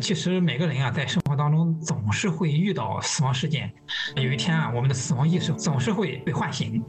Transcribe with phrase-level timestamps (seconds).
[0.00, 3.70] 其实每个人啊，在生活当中总是会遇到死亡事件。
[4.16, 6.82] 有一天啊，我们的死亡意识总是会被唤醒。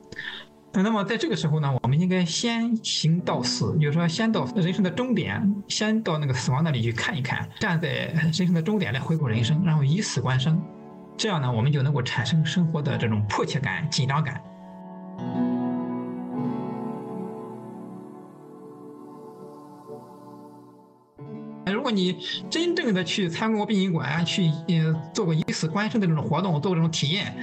[0.73, 10.59] 那么在这个时候呢，我们应该先行到死，就是说先到人生的终点，先到那个死亡那里去看一看，站在人生的终点来回顾人生，然后以死观生。
[11.17, 14.41] 这样呢，我们就能够产生生活的这种迫切感、紧张感。
[21.91, 22.17] 你
[22.49, 27.35] 真正的去参观过殡仪馆，去呃做过以死观生的这种活动，做过这种体验，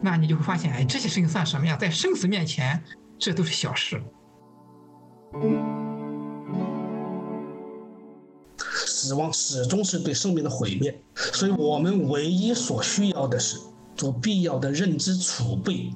[0.00, 1.76] 那你就会发现，哎，这些事情算什么呀？
[1.76, 2.82] 在生死面前，
[3.18, 4.02] 这都是小事。
[8.68, 13.58] 死亡始终是对生命的毁灭，所以我们唯一所需要的是
[13.94, 15.90] 做必要的认知储备，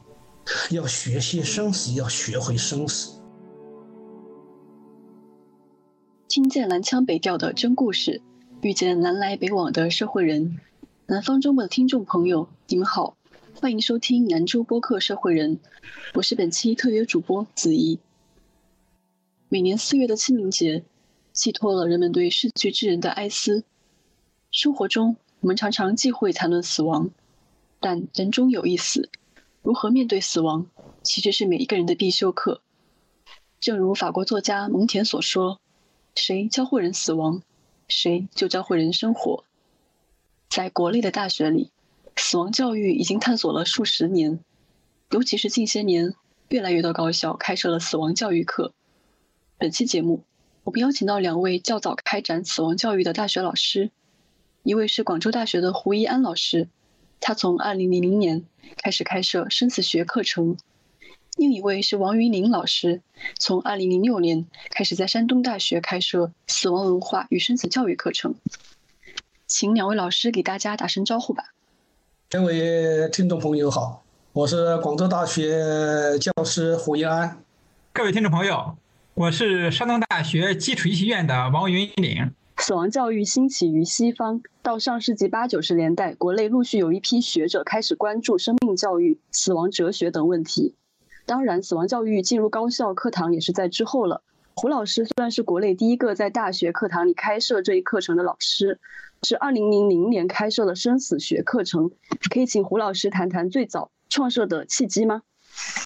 [0.70, 3.19] 要学习生死，要学会生死。
[6.30, 8.22] 听见南腔北调的真故事，
[8.62, 10.60] 遇见南来北往的社会人。
[11.06, 13.16] 南方周末的听众朋友，你们好，
[13.60, 15.56] 欢迎收听南州播客《社会人》，
[16.14, 17.98] 我是本期特约主播子怡。
[19.48, 20.84] 每年四月的清明节，
[21.32, 23.64] 寄托了人们对逝去之人的哀思。
[24.52, 27.10] 生活中，我们常常忌讳谈论死亡，
[27.80, 29.10] 但人终有一死，
[29.62, 30.68] 如何面对死亡，
[31.02, 32.62] 其实是每一个人的必修课。
[33.58, 35.58] 正如法国作家蒙恬所说。
[36.14, 37.42] 谁教会人死亡，
[37.88, 39.44] 谁就教会人生活。
[40.48, 41.70] 在国内的大学里，
[42.16, 44.40] 死亡教育已经探索了数十年，
[45.10, 46.14] 尤其是近些年，
[46.48, 48.74] 越来越多高校开设了死亡教育课。
[49.56, 50.24] 本期节目，
[50.64, 53.90] 我们邀请到两位较早开展死亡教育的大学老师，
[54.62, 56.68] 一位是广州大学的胡一安老师，
[57.20, 58.44] 他从2000年
[58.76, 60.56] 开始开设生死学课程。
[61.40, 63.00] 另一位是王云林老师，
[63.38, 68.34] 从二零零六年开始在山东大学开设死亡文化与生死教育课程，
[69.46, 71.54] 请两位老师给大家打声招呼吧。
[72.28, 77.42] 各位听众朋友好，我是广州大学教师胡一安。
[77.94, 78.76] 各位听众朋友，
[79.14, 82.30] 我是山东大学基础医学院的王云岭。
[82.58, 90.74] 死亡教育兴起于西方，到上世纪八九十年代，国内陆续有一批学者开始关注生命教育、死亡哲学等问题。
[91.30, 94.24] 当然，死亡教育进入高校课堂也是在之后了。
[94.56, 98.80] 胡老师算是国内第一个在大学课堂里开设这一课程的老师，
[99.22, 101.88] 是二零零零年开设了生死学课程。
[102.30, 105.22] 可以请胡老师谈谈最早创设的契机吗？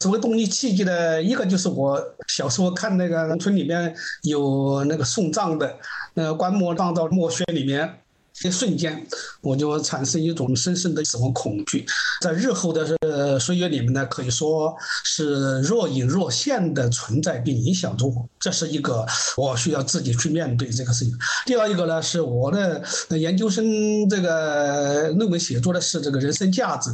[0.01, 5.79] 作为动力契机的一个就是我小时候看那个农村里面有那个送葬的，
[6.15, 7.99] 那个棺木放到墓穴里面。
[8.43, 9.07] 一瞬间，
[9.41, 11.87] 我就产生一种深深的死亡恐惧，
[12.21, 14.75] 在日后的岁月里面呢，可以说
[15.05, 18.29] 是若隐若现的存在并影响着我。
[18.41, 19.07] 这是一个
[19.37, 21.17] 我需要自己去面对这个事情。
[21.47, 22.83] 第二一个呢，是我的
[23.17, 26.91] 研究生这个论文写作的是这个人生价值，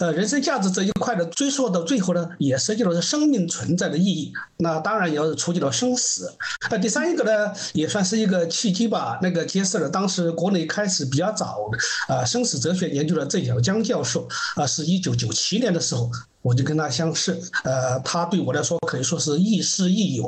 [0.00, 4.32] 呃，人生价值这一块的追溯到最后呢，也涉及到是生命存在的意义。
[4.58, 6.30] 那当然也要触及到生死。
[6.70, 10.68] 那第三一个呢，也算是一个契机吧，那个揭示了当时国内。
[10.74, 11.78] 开始比较早的
[12.12, 14.26] 啊，生死哲学研究的郑小江教授
[14.56, 16.10] 啊，是一九九七年的时候，
[16.42, 20.24] 我就跟他相识，呃，他对我来说可以说是亦师亦友。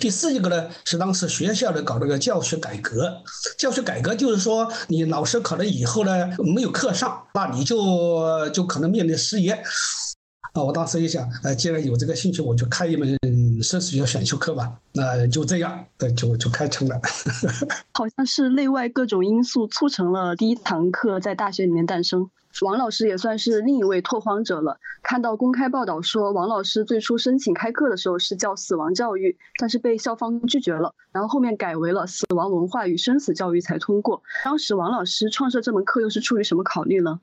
[0.00, 3.14] 第四一个呢，是当时学校的搞那个教学改革，
[3.58, 9.52] 教学改革就是说，你老师可能以后呢没有课上，那你就就可能面临失业。
[10.54, 13.18] 啊，我当时一想，呃，既然有这个兴趣，我就开一门
[13.62, 14.72] 生死学选修课吧。
[14.92, 17.00] 那就这样，对，就就开成了。
[17.94, 22.30] 好像是内外各种因素促成了第一堂课在大学里面诞生。
[22.62, 24.80] 王老师也算是另一位拓荒者了。
[25.02, 34.22] 看到公开报道说，王老师最初申请开课的时候是叫死亡教育，但是被校方拒绝了，然后后面改为了死亡文化与生死教育才通过。
[34.44, 37.20] 当时王老师创设这门课又是出于什么考虑呢？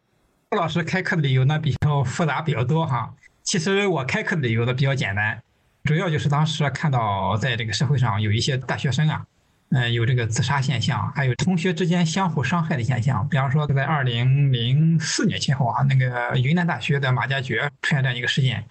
[0.52, 3.14] 王老师开课的理由呢比较复杂，比较多哈。
[3.44, 5.42] 其实我开课的理由呢比较简单，
[5.86, 9.24] 主要就是当时看到在这个社会上有一些大学生啊，
[9.70, 13.28] 嗯，有这个自杀现象，还有同学之间相互伤害的现象。
[13.30, 18.66] 比方说，在二零零四年前后啊，那个云南大学的马加爵出现这样一个事件。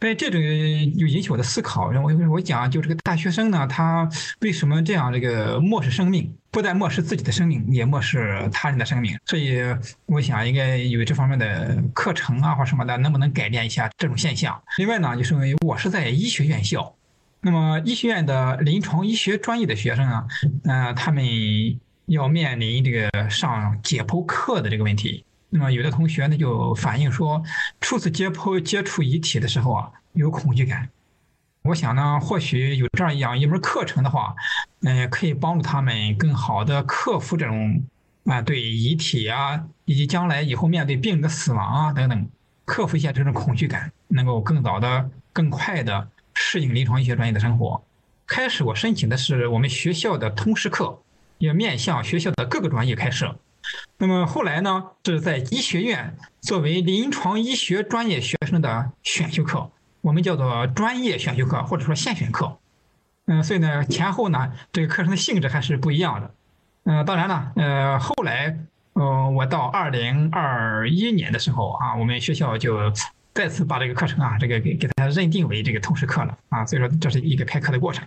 [0.00, 1.90] 哎，这种就引起我的思考。
[1.90, 4.08] 然后我我讲，就这个大学生呢，他
[4.40, 6.32] 为什么这样这个漠视生命？
[6.50, 9.18] 不但漠视自己的生命，也漠视他人的生命。
[9.26, 9.60] 所以，
[10.06, 14.60] 我想应该有这方面的课程啊，或什么的，能不能改变一下这种现象？
[14.78, 15.34] 另外呢，就是
[15.66, 16.94] 我是在医学院校，
[17.40, 20.26] 那么医学院的临床医学专业的学生啊，
[20.64, 21.24] 嗯，他们
[22.06, 25.24] 要面临这个上解剖课的这个问题。
[25.50, 27.42] 那么有的同学呢就反映说，
[27.80, 30.90] 初次解剖接触遗体的时候啊，有恐惧感，
[31.62, 34.34] 我想呢，或许有这样一门课程的话，
[34.82, 37.82] 嗯，可以帮助他们更好的克服这种
[38.24, 42.28] 啊对遗体啊以及将来以后面对病人的死亡啊等等，
[42.66, 47.82] 克服一下这种恐惧感，能够更早的、更快的适应临床医学专业的生活。
[48.26, 51.00] 开始我申请的是我们学校的通识课，
[51.38, 53.38] 也面向学校的各个专业开设。
[53.98, 59.70] 那么后来呢，是在医学院作为临床医学专业学生的选修课。
[60.00, 62.56] 我们叫做专业选修课或者说现选课，
[63.26, 66.34] 嗯，所以呢前后呢这个课程的性质还是不一样的，
[66.84, 68.56] 嗯，当然了，呃，后来，
[68.92, 72.92] 呃，我到二零二一年的时候啊，我们学校就
[73.34, 78.06] 再次把这个课程啊，这个给给它认定为这个通识课了啊，所以说这是一个开课的过程。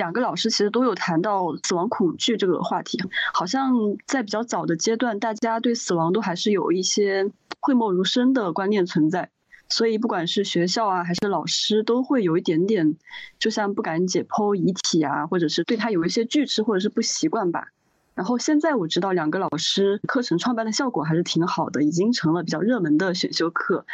[0.00, 2.98] 两个老师其实都有谈到死亡恐惧这个话题，
[3.34, 3.74] 好像
[4.06, 7.30] 在比较早的阶段，大家对死亡都还是有一些
[7.60, 9.28] 讳莫如深的观念存在。
[9.68, 12.96] 所以，不管是学校啊，还是老师，都会有一点点，
[13.38, 17.68] 就像不敢解剖遗体啊，或者是对他有一些拒斥或者是不习惯吧。
[18.14, 23.84] 然后现在我知道两个老师课程创办的效果还是挺好的，已经成了比较热门的选修课，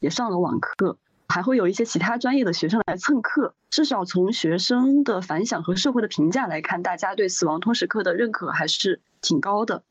[0.00, 0.96] 也上了网课，
[1.28, 3.54] 还会有一些其他专业的学生来蹭课。
[3.70, 9.82] 至少从学生的反响和社会的评价来看，大家对死亡通识课的认可还是挺高的。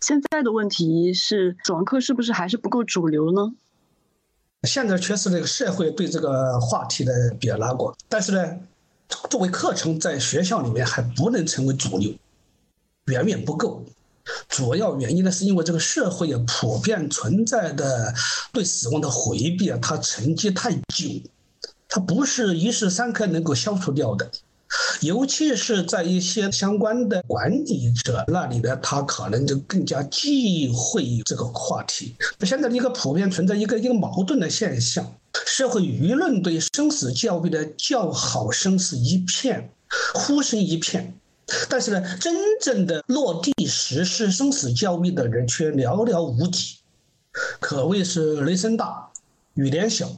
[0.00, 3.54] 现在的问题是，死亡课是不是还是不够主流呢？
[4.62, 8.58] 现在确实这个社会对这个话题的比较拉过，但是呢，
[9.28, 12.12] 作为课程在学校里面还不能成为主流，
[13.06, 13.84] 远远不够。
[14.48, 18.14] 主要原因呢，是因为这个社会啊普遍存在的
[18.52, 21.22] 对死亡的回避啊，它沉积太久，
[21.88, 24.30] 它不是一时三刻能够消除掉的。
[25.02, 32.16] 尤其是在一些相关的管理者那里呢，他可能就更加忌讳这个话题。
[32.40, 35.14] 现在一个普遍存在一个一个矛盾的现象：
[35.46, 39.70] 社会舆论对生死教育的叫好声是一片，
[40.12, 41.14] 呼声一片，
[41.68, 46.78] 但是呢，真正的落地实施生死教育的人却寥寥无几，
[47.60, 49.10] 可谓是雷声大
[49.54, 50.08] 雨点小。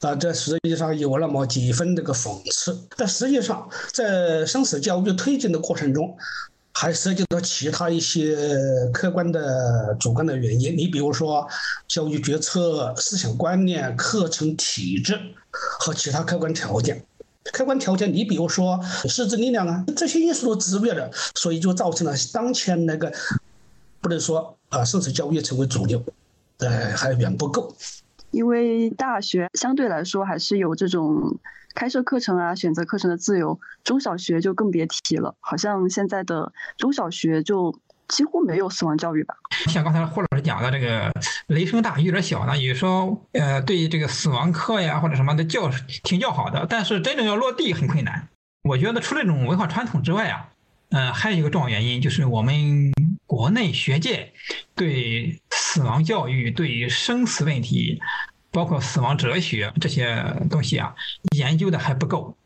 [0.00, 6.14] 啊，这实际上有那么几分这个讽刺，但实际上在生死教育推进的过程中，
[6.72, 8.36] 还涉及到其他一些
[8.92, 10.76] 客观的、主观的原因。
[10.76, 11.48] 你比如说，
[11.86, 15.18] 教育决策、思想观念、课程体制
[15.52, 17.02] 和其他客观条件。
[17.52, 23.12] 客观条件，你比如说师资力量啊，这些因素都制约了，所以就造成了当前那个
[24.00, 26.02] 不能说啊，生死教育成为主流，
[26.58, 27.74] 呃，还远不够。
[28.30, 31.38] 因为大学相对来说还是有这种
[31.74, 35.36] 开设课程啊、选择课程的自由，中小学就更别提了。
[35.38, 37.78] 好像现在的中小学就
[38.08, 39.34] 几乎没有死亡教育吧？
[39.68, 41.12] 像刚才霍老师讲的这个
[41.48, 45.70] 雷声大雨点小呢，有时候呃对于这个死亡课呀或者什么的叫
[46.02, 48.28] 挺叫好的，但是真正要落地很困难。
[48.62, 50.48] 我觉得除了这种文化传统之外啊，
[50.90, 52.92] 嗯，还有一个重要原因就是我们
[53.26, 54.32] 国内学界
[54.74, 55.40] 对。
[55.76, 58.00] 死亡教育对于生死问题，
[58.52, 60.94] 包括死亡哲学这些东西啊，
[61.36, 62.36] 研究的还不够。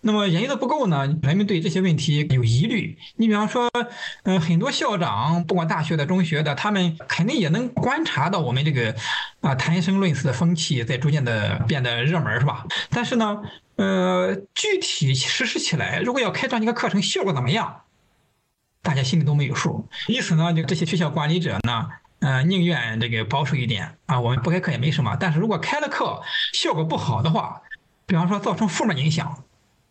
[0.00, 2.98] 那么研究的不够呢，人们对这些问题有疑虑。
[3.16, 3.70] 你比方说，
[4.24, 8.94] 嗯，很多校长，不管大学的、中学的，他们肯定也能观察到我们这个
[9.40, 12.66] 啊谈生论死的风气在逐渐的变得热门，是吧？
[12.90, 13.42] 但是呢，
[13.76, 17.82] 呃，具体实施起来，如果要开这样一个课程，效果怎么样？
[18.82, 19.88] 大家心里都没有数。
[20.08, 21.88] 因此呢，就这些学校管理者呢。
[22.20, 25.14] 嗯，宁愿这个保守一点啊，我们不开课也没什么。
[25.20, 26.22] 但是如果开了课
[26.54, 27.60] 效果不好的话，
[28.06, 29.44] 比方说造成负面影响，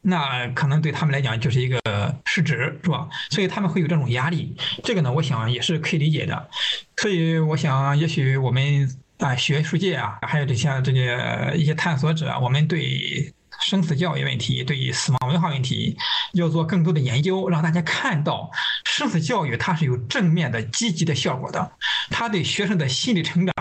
[0.04, 1.80] 那可能对他们来讲就是一个
[2.26, 3.10] 市值，是吧？
[3.32, 4.56] 所以他们会有这种压力。
[4.84, 6.50] 这个呢，我想也是可以理解的。
[6.98, 13.34] 所以我想，也许我们啊，学术界啊，还有这些这个一些探索者，我们对。
[13.66, 15.98] 生死教育问题，对于死亡文化问题，
[16.34, 18.50] 要做更多的研究，让大家看到
[18.84, 21.72] 生死教育它是有正面的、积极的效果的。
[22.10, 23.54] 它对学生的心理成长，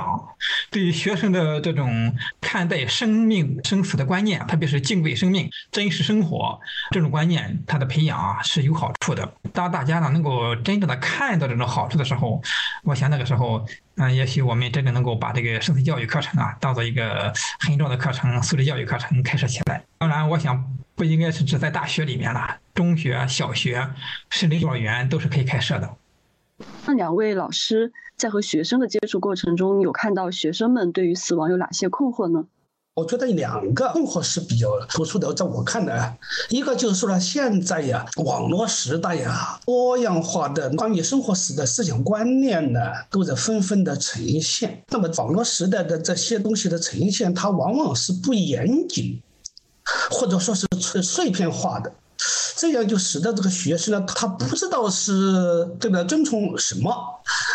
[0.70, 6.58] 对于学生的这种看待生命生死的观念，特别是敬畏生命、珍视生活
[6.90, 9.32] 这种观念，它的培养啊是有好处的。
[9.52, 12.42] 当大家呢能够真正的看到这种好处的时候，
[12.82, 13.64] 我想那个时候。
[13.96, 19.84] 嗯，也许我们真的能够把这个生死教育课程啊，当做一个很重要的课程，素质教育课程开设起来。
[19.98, 23.86] 当然，我想不应该是只在大学里面了，中学、小学，
[24.30, 25.94] 甚至幼儿园都是可以开设的。
[26.86, 32.46] 那两位老师在和学生的接触过程中，有看到学生们对于死亡有哪些困惑呢？
[32.94, 36.18] 我觉得两个困惑是比较突出的，在我看来，
[36.50, 42.80] 一个就是说呢，现在呀，网络时代呀，多样化的关于生活时的思想观念呢，
[43.10, 44.84] 都在纷纷的呈现。
[44.88, 49.22] 那么，网络时代的这些东西的呈现，它往往是不严谨，
[50.10, 51.90] 或者说是碎片化的。
[52.62, 56.04] 这样就使得这个学生呢，他不知道是对不对？
[56.04, 56.94] 遵从什么？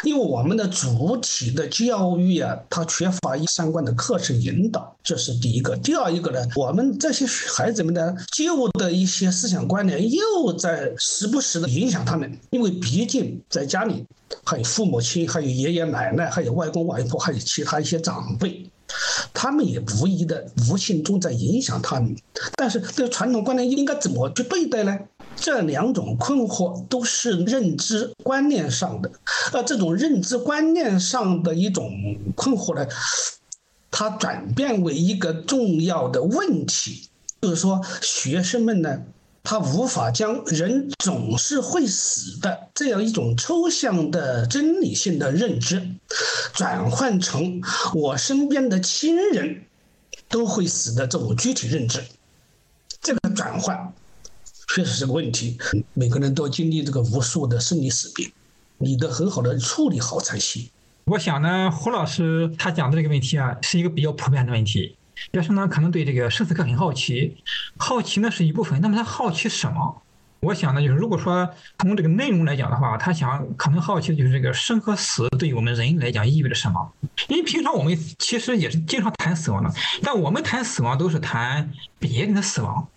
[0.03, 5.77] 因为我们的主体的教育啊，它缺乏相关的课程引导，这是第一个。
[5.77, 14.05] 第二一个呢，我们这些孩子们的旧的一些思想观念又在时不时的影响他们，因为毕竟在家里
[14.43, 18.69] 还有父母亲，还有爷爷奶奶，还有外公外婆，还有其他一些长辈。
[19.33, 22.15] 他们也无疑的、无形中在影响他们，
[22.55, 24.97] 但是这传统观念应该怎么去对待呢？
[25.35, 29.11] 这两种困惑都是认知观念上的，
[29.53, 31.91] 而，这种认知观念上的一种
[32.35, 32.87] 困惑呢，
[33.91, 37.09] 它转变为一个重要的问题，
[37.41, 39.03] 就是说学生们呢。
[39.43, 45.81] 他无法将人总是会死的这样一种抽象的真理性的认知，
[46.53, 47.61] 转换成
[47.95, 49.63] 我身边的亲人
[50.27, 52.03] 都会死的这种具体认知。
[52.99, 53.93] 这个转换
[54.75, 55.57] 确实是个问题。
[55.93, 58.29] 每个人都经历这个无数的生离死别，
[58.79, 60.69] 你得很好的处理好才行。
[61.05, 64.96] 我想呢，胡老师他讲的这个问题啊，是一个比较普遍的问题。
[65.33, 67.37] 学生呢，可能对这个生死课很好奇，
[67.77, 68.79] 好奇呢是一部分。
[68.81, 70.01] 那么他好奇什么？
[70.39, 76.91] 我想呢，就是如果说从这个内容来讲的话，他想可能好奇的就是这个生和死对于我们人来讲意味着什么。
[77.27, 79.71] 因为平常我们其实也是经常谈死亡的，
[80.03, 82.87] 但我们谈死亡都是谈别人的死亡。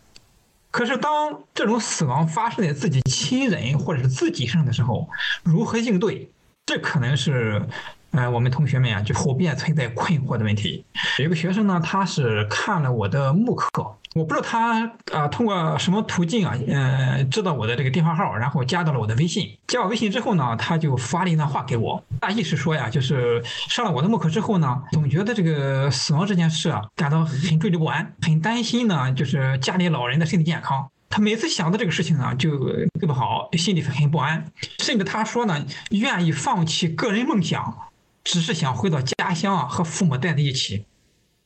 [0.71, 5.09] 可是当这种死亡发生在自己亲人或者是自己身上的时候，
[5.43, 6.31] 如何应对？
[6.67, 7.67] 这可能是。
[8.13, 10.85] 呃，我们同学们啊，就普遍存在困惑的问题。
[11.19, 13.71] 有一个学生呢，他是看了我的慕课，
[14.15, 19.57] 我不知道他啊通过什么途径啊，呃，知道我的这个电话号，然后加到了我的微信。
[19.69, 30.89] 加我微信之后呢，他就发了一段话给我，大意是说呀，就是上了我的慕课之后呢，总觉得这个死亡这件事啊，感到很惴惴不安，很担心呢，就是家里老人的身体健康。
[31.09, 34.45] 他每次想到这个事情呢，就睡不好，心里很不安，
[34.79, 37.77] 甚至他说呢，愿意放弃个人梦想。
[38.23, 40.85] 只是想回到家乡啊，和父母待在一起，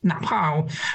[0.01, 0.53] 哪怕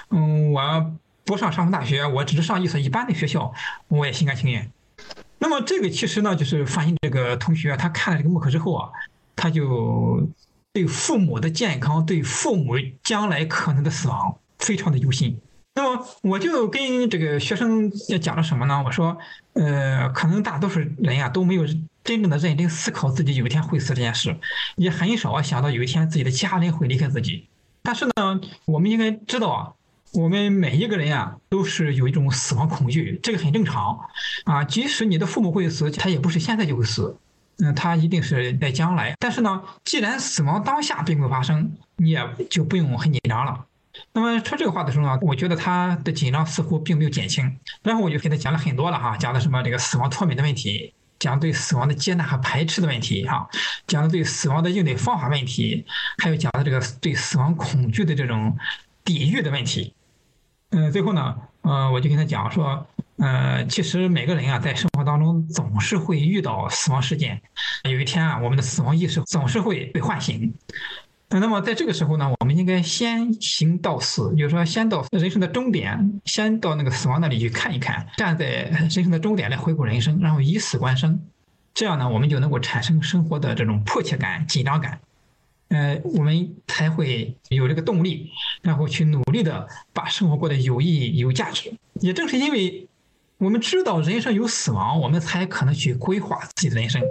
[0.10, 0.94] 嗯我
[1.24, 3.54] 不上上大学，我只是上一所一般的学校，
[3.88, 4.70] 我也心甘情愿。
[5.38, 8.90] 那么这个其实呢，就是发现这个同学他看了这个慕课之后啊，
[9.36, 10.28] 他就
[10.74, 15.40] 对父母的健康，对父母将来可能的死亡非常的忧心。
[15.76, 17.90] 那么我就跟这个学生
[18.22, 18.84] 讲了什么呢？
[18.86, 19.18] 我说，
[19.54, 21.66] 呃，可能大多数人啊都没有。
[22.04, 24.36] 真正的认真思考自己有一天会死这件事，
[24.76, 27.48] 也很少啊想到有一天自己的家人会离开自己。
[27.82, 29.74] 但是呢，我们应该知道啊，
[30.14, 34.00] 我们每一个人啊都是有一种死亡恐惧，这个很正常
[34.44, 34.64] 啊。
[34.64, 37.18] 即使你的父母会死，他也不是现在就会死，
[37.60, 39.16] 嗯，他一定是在将来。
[39.20, 43.66] 但是呢，既然死亡当下并未发生，你也就不用很紧张了。
[44.14, 47.58] 那么说这个话的时候呢，我觉得他的紧张似乎并没有减轻。
[47.84, 50.94] 然后我就给他讲了很多了哈，讲的什么这个死亡脱敏的问题。
[51.20, 53.48] 讲对死亡的接纳和排斥的问题，哈，
[53.86, 55.86] 讲的对死亡的应对方法问题，
[56.18, 58.58] 还有讲的这个对死亡恐惧的这种
[59.04, 59.94] 抵御的问题。
[60.72, 67.42] 嗯，最后呢，呃，我就跟他讲说，呃，其实每个人啊，在生活当中总是会遇到死亡事件，
[67.84, 70.54] 有一天啊，我们的死亡意识总是会被唤醒。
[71.32, 81.22] 那么在这个时候呢，我们应该先行到死，就是说先到人生的终点，先到那个死亡那里去看一看，站在人生的终点来回顾人生，然后以死观生，
[81.76, 85.00] 这样呢，我们就能够产生生活的这种迫切感、紧张感，
[85.68, 88.32] 呃，我们才会有这个动力，
[88.64, 91.72] 然后去努力的把生活过得有意义、有价值。
[92.02, 92.88] 也正是因为
[93.38, 97.04] 我们知道人生有死亡，我们才可能去规划自己的人生，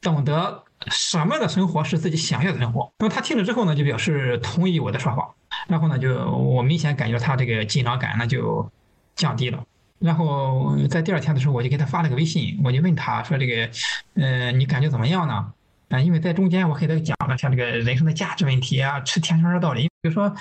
[0.00, 0.64] 懂得。
[0.90, 2.92] 什么样的生活是自己想要的生活？
[2.98, 5.34] 那么他听了之后呢，就表示同意我的说法。
[5.68, 8.70] 然后呢，就我明显感觉他这个紧张感呢就
[9.14, 9.62] 降低了。
[9.98, 13.70] 然后在第二天的时候，我就给他发了个微信，我就问他说：“这个，
[14.14, 15.52] 呃，你感觉怎么样呢？”
[15.90, 19.82] 啊，因为在中间我给他讲了像这个人生的价值问题啊，吃甜圈的道理。
[20.00, 20.34] 比如说，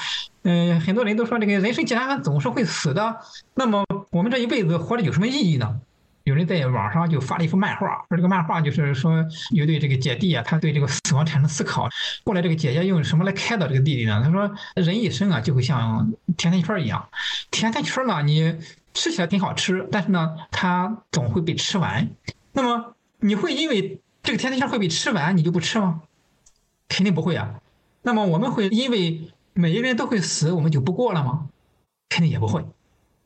[0.44, 3.18] 嗯，很多人都说这个人生既然总是会死的，
[3.54, 5.82] 那么我们这一辈子活着有什么意义呢？
[6.24, 11.90] 有人在网上就发了一幅漫画，说这个漫画就是说有对这个姐弟啊，他对这个死亡产生思考。
[12.26, 14.22] 后来这个姐姐用什么来开导这个弟弟呢？
[14.24, 17.10] 他说人一生啊就会像甜甜圈一样，
[17.50, 18.56] 甜甜圈呢你
[18.94, 22.10] 吃起来挺好吃，但是呢它总会被吃完。
[22.54, 26.02] 那么你会因为这个甜甜圈会被吃完你就不吃吗？
[26.88, 27.56] 肯定不会啊。
[28.04, 31.48] 那么我们会因为每一个人都会死我们就不过了吗？
[32.10, 32.66] 肯定也不会。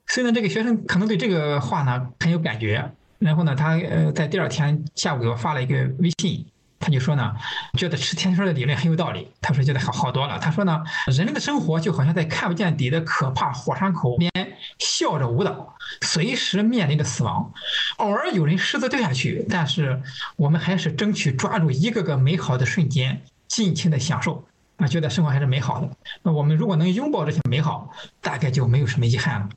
[0.07, 6.45] 所以呢，这个学生可能对这个话呢很有感觉，然后呢，他呃在第二天下午给我发了一个微信，
[6.79, 7.33] 他就说呢，
[7.77, 9.27] 觉得吃天说的理论很有道理。
[9.41, 10.37] 他说觉得好好多了。
[10.39, 14.31] 他说呢，人类的生活就好像在看不见底的可怕火山口边
[14.79, 17.51] 笑着舞蹈，随时面临着死亡。
[17.97, 20.01] 偶尔有人狮子掉下去，但是
[20.35, 24.45] 我们还是争取抓住一个个美好的瞬间，尽情的享受。
[24.77, 25.89] 啊，觉得生活还是美好的。
[26.21, 27.89] 那我们如果能拥抱这些美好，
[28.21, 29.49] 大概就没有什么遗憾了。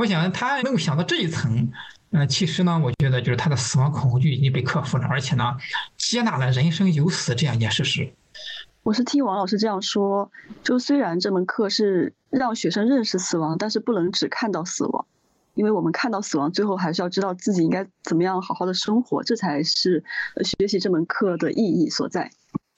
[0.00, 1.70] 我想他能够想到这一层。
[2.12, 5.54] 嗯，其实呢，我觉得就是他的死亡恐惧已经被克服了，而且呢，
[5.98, 8.10] 接纳了人生有死这样一件事实。
[8.82, 10.32] 我是听王老师这样说，
[10.64, 15.06] 就虽然这门课是让学生认识死亡，但是不能只看到死亡，
[15.54, 20.02] 因为我们看到死亡，最后还是要知道自己应该怎么样好好的生活，这才是
[20.42, 22.30] 学习这门课的意义所在。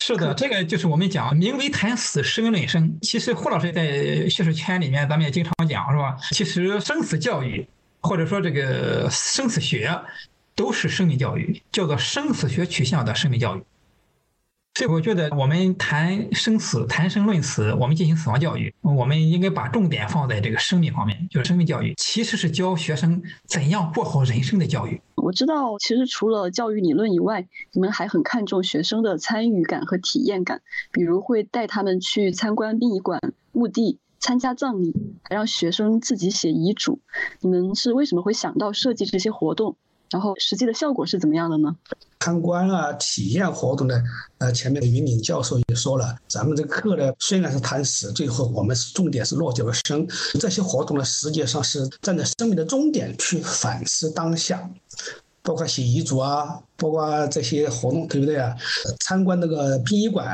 [0.05, 2.99] 是的，这个就是我们讲名为谈死，生论生。
[3.03, 6.17] 其实霍老师在学术圈里面，咱们也经常讲，是吧？
[6.33, 7.65] 其实生死教育。
[8.01, 9.97] 或者说，这个生死学
[10.57, 13.63] 都是生命教育，叫做生死学取向的生命教育。
[14.75, 25.01] 所以，我觉得我们谈生死、谈生论死，我们进行死亡教育，我们应该把重点放在这个生命方面，就是生命教育其实是教学生怎样过好人生的教育。
[25.17, 33.21] 我知道，其实除了教育理论以外，你们还很看重学生的参与感和体验感，比如会带他们去参观殡仪馆、
[33.53, 33.99] 墓地。
[34.19, 37.01] 参加葬礼，还让学生自己写遗嘱。
[37.41, 39.75] 你们是为什么会想到设计这些活动？
[40.13, 41.75] 然后实际的效果是怎么样的呢？
[42.21, 44.01] 参观啊，体验活动呢？
[44.39, 50.07] 呃，前面的云岭教授也说了，咱们这课呢，虽然是谈死，最后我们是重点是落脚生。
[50.39, 54.71] 这些活动呢，实际上是站在生命的终点去反思当下。
[55.45, 58.55] 包括写遗嘱啊，包括这些活动，对不对啊？
[59.01, 60.29] 参观那个殡仪馆，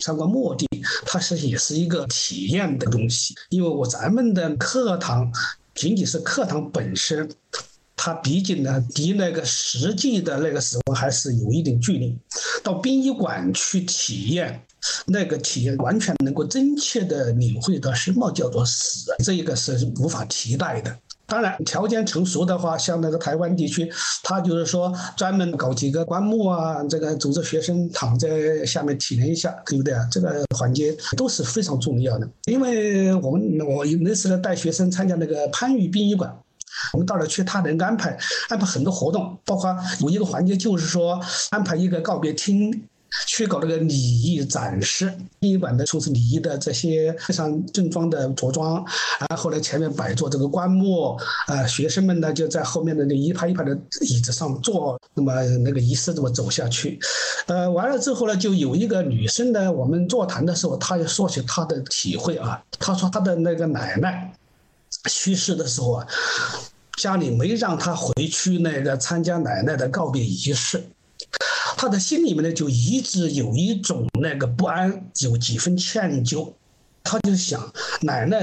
[0.00, 0.66] 参观墓地，
[1.06, 3.34] 它是也是一个体验的东西。
[3.50, 5.30] 因为我咱们的课堂
[5.76, 7.30] 仅仅是课堂本身，
[8.02, 12.18] 它毕竟呢离那个实际的那个死亡还是有一定距离。
[12.62, 14.58] 到殡仪馆去体验，
[15.06, 20.96] 那个体验完全能够真切的领会到什么叫做死，这一个是无法替代的。
[21.26, 23.88] 当然，条件成熟的话，像那个台湾地区，
[24.22, 30.08] 他就是说专门搞几个棺木啊，这个组织学生躺在下面体验一下，对不对啊？
[30.10, 32.26] 这个环节都是非常重要的。
[32.46, 36.34] 因为我们我那次带学生参加那个番禺殡仪馆，
[36.92, 38.16] 我们到了去，他能安排
[38.48, 42.82] 安排很多活动，包括有一个环节就是说安排一个告别厅。
[43.26, 48.84] 去搞这个礼仪展示，殡仪馆的从事礼仪的这些非常正装的着装，
[49.28, 51.16] 然后呢前面摆坐这个棺木，
[51.48, 57.00] 啊学生们呢就在后面的那一排一排的椅子上坐，那么那个仪式这么走下去，
[57.48, 64.32] 呃完了之后呢就有一个女生呢，我们座谈的时候，她就说起她的体会啊，她说她的那个奶奶
[65.08, 66.06] 去世的时候啊，
[66.98, 70.84] 家里没让他回去那个参加奶奶的告别仪式。
[71.76, 76.52] 他的心里面呢，就一直有一种那个不安，有几分歉疚。
[77.02, 77.72] 他就想，
[78.02, 78.38] 奶奶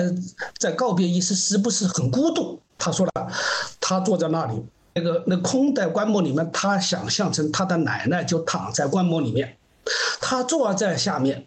[0.58, 2.60] 在告别仪式是不是很孤独？
[2.78, 3.32] 他说了，
[3.80, 4.64] 他坐在那里，
[4.96, 9.58] 那个那空的棺木里面，他想象成他的奶奶就躺在棺木里面，
[10.20, 11.46] 他坐在下面，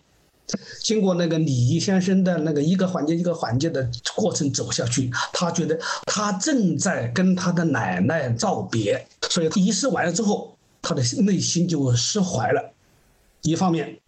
[0.83, 9.07] 经过那个李仪先生的那个一个环节一个环节的过程走下去，他觉得他正在跟他的奶奶告别。
[9.29, 10.57] 所以仪式完了之后。
[10.83, 12.73] 他的内心就释怀了，
[13.43, 13.99] 一方面，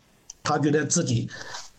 [0.43, 1.29] 他觉得自己，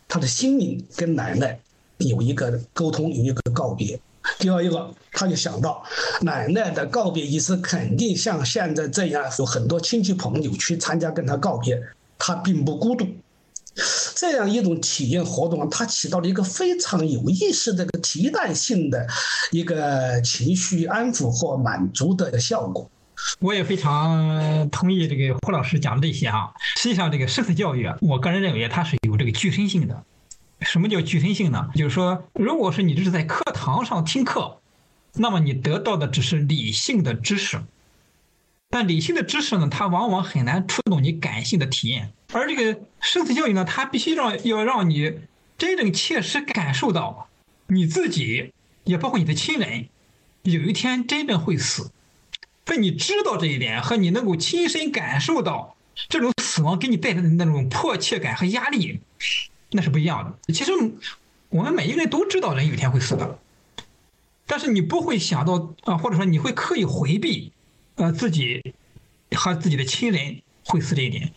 [0.08, 1.60] 他的心灵跟奶奶
[1.98, 3.98] 有一个沟通，有一个告别；
[4.38, 5.84] 第二一个，他就想到
[6.22, 11.82] 奶奶的告别仪式肯定像现在这样，有很多亲戚朋友去参加跟他告别，
[12.20, 13.08] 他并不孤独。
[14.16, 19.08] 这样一种体验活动，它起到了一个非常有意思的、个替代性的
[19.52, 22.90] 一个情绪安抚或满足的效果。
[23.40, 26.52] 我也非常同意这个胡老师讲的这些啊。
[26.78, 30.04] 实际上，这个生死教育啊，我个人认为它是有这个具身性的。
[30.62, 31.70] 什么叫具身性呢？
[31.76, 34.60] 就是说，如果是你只是在课堂上听课，
[35.16, 37.60] 那么你得到的只是理性的知识。
[38.70, 42.12] 但理性的知识呢，它往往很难触动你感性的体验。
[42.34, 45.20] 而这个生死教育呢，它必须让要让你
[45.58, 47.30] 真正切实感受到
[47.68, 48.52] 你自己，
[48.84, 49.88] 也包括你的亲人，
[50.42, 51.92] 有一天真正会死。
[52.66, 55.76] 在你知道这一点和你能够亲身感受到
[56.10, 59.00] 这种死亡给你带来的那种迫切感和压力，
[59.72, 60.54] 那是不一样的。
[60.54, 60.72] 其实
[61.50, 63.38] 我们每一个人都知道人有一天会死的，
[64.48, 67.52] 但是你不会想到啊，或者说你会刻意回避，
[67.96, 68.74] 呃，自己
[69.36, 71.32] 和自己的亲人会死这一点。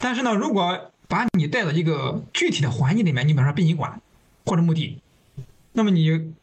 [0.00, 4.00] 但是呢，如果把你带到一个具体的环境里面，你比方说殡仪馆
[4.44, 4.98] 或者墓地，
[5.72, 6.34] 那么你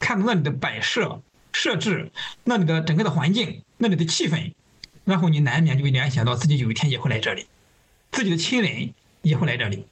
[0.00, 1.22] 看到那里的摆设。
[1.54, 2.10] 设置
[2.44, 4.54] 那里的整个的环境，那里的气氛，
[5.04, 7.46] 然后你难免就会联想到自己有一天也会来这里。
[8.10, 9.86] 自己的亲人也会来这里。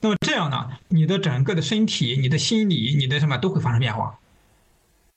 [0.00, 4.18] 那么这样呢，你的整个的身体、你的心理、你的什么都会发生变化。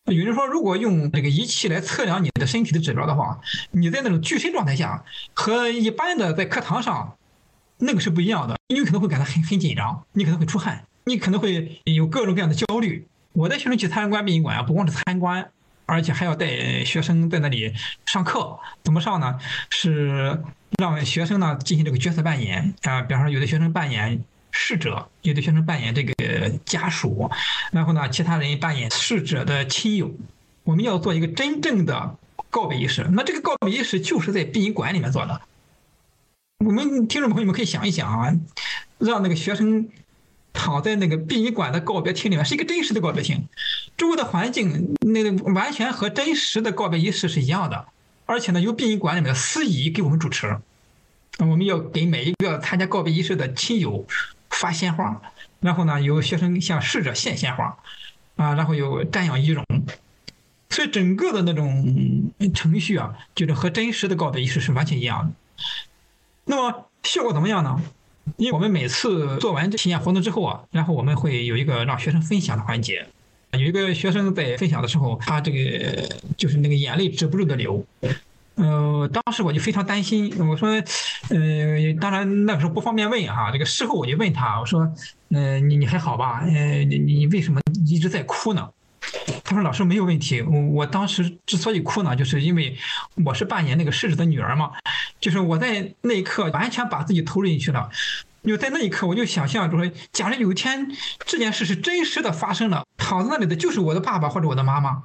[0.05, 7.17] 有人说，如果用这个仪器来测量你的身体的指标的话，你在那种具身状态下和一般的在课堂上，
[7.81, 8.55] 那个是不一样的。
[8.69, 13.05] 你可能会感到很很紧张，你可能会出汗，你可能会有各种各样的焦虑。
[13.33, 15.51] 我带学生去参观殡仪馆啊，不光是参观，
[15.85, 17.73] 而且还要带学生在那里
[18.05, 18.57] 上课。
[18.83, 19.37] 怎么上呢？
[19.69, 20.41] 是
[20.79, 24.23] 让学生呢进行这个角色扮演啊，比方说有的学生扮演。
[24.53, 26.13] 逝者有的学生扮演这个
[26.65, 27.31] 家属，
[27.71, 30.11] 然后呢，其他人扮演逝者的亲友。
[30.65, 32.17] 我们要做一个真正的
[32.49, 33.07] 告别仪式。
[33.13, 35.41] 那这个告别仪式就是在殡仪馆里面做的。
[36.63, 38.33] 我们听众朋友们可以想一想啊，
[38.99, 39.89] 让那个学生
[40.53, 43.47] 躺在那个殡仪馆的告别厅里面，是一个真实的告别厅，
[43.97, 47.87] 周围的环境那个完全和真实的告别仪式是一样的，
[48.25, 50.59] 而且呢，由殡仪馆里面的司仪给我们主持。
[51.39, 54.05] 我们要给每一个参加告别仪式的亲友。
[54.51, 55.19] 发鲜花，
[55.61, 57.77] 然后呢，有学生向逝者献鲜花，
[58.35, 59.65] 啊，然后有瞻仰仪容，
[60.69, 65.63] 所以整个的那种程序啊，就是和真实的告别仪式是完全一样的。
[66.45, 67.81] 那么效果怎么样呢？
[68.37, 73.05] 因为我们每次做完这体验活动之后啊，然后我们会有一个让学生分享的环节，
[73.53, 77.85] 有一个学生在分享的时候，他这个就是那个眼泪止不住的流。
[78.55, 80.69] 呃，当时我就非常担心，我说，
[81.29, 84.87] 呃，当然那个时候不方便问哈，这个事后我就问他，我说，
[85.29, 86.41] 嗯，你你还好吧？
[86.45, 88.69] 呃，你你为什么一直在哭呢？
[89.51, 92.77] 他说老师没有问题，我我当时之所以哭呢，就是因为
[93.25, 94.71] 我是扮演那个逝者的女儿嘛，
[95.19, 97.89] 就是我在那一刻完全把自己投入进去了，
[98.43, 100.89] 就在那一刻我就想象，就说假如有一天
[101.25, 105.03] 这件事是真实的发生了，躺在那里的就是我的爸爸或者我的妈妈，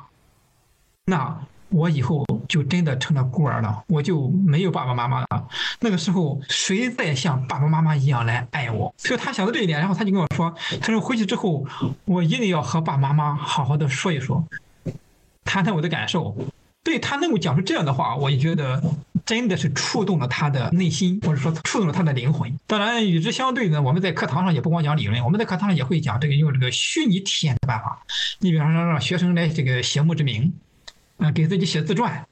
[1.06, 1.40] 那。
[1.68, 5.48] 我以后就真的成了孤儿了，我就没有爸爸妈妈了。
[5.80, 8.94] 那个时候，谁再像爸爸妈妈一样来爱我？
[8.96, 11.66] 所以他想到这一点，然后他就跟我说：“他说回去之后，
[12.04, 14.44] 我一定要和爸爸妈妈好好的说一说，
[15.44, 16.36] 谈谈我的感受。”
[16.84, 18.80] 对他能够讲出这样的话，我就觉得
[19.24, 22.56] 真的是触动了他的内心，或者说触动了他的灵魂。
[22.68, 28.00] 当然，与之相对呢，我们在课堂上也不光讲理论，我们在课堂上也会讲这个用这个虚拟体验的办法。
[28.38, 30.54] 你比方说，让学生来这个写墓志铭。
[31.18, 32.26] 啊，给自己写自传，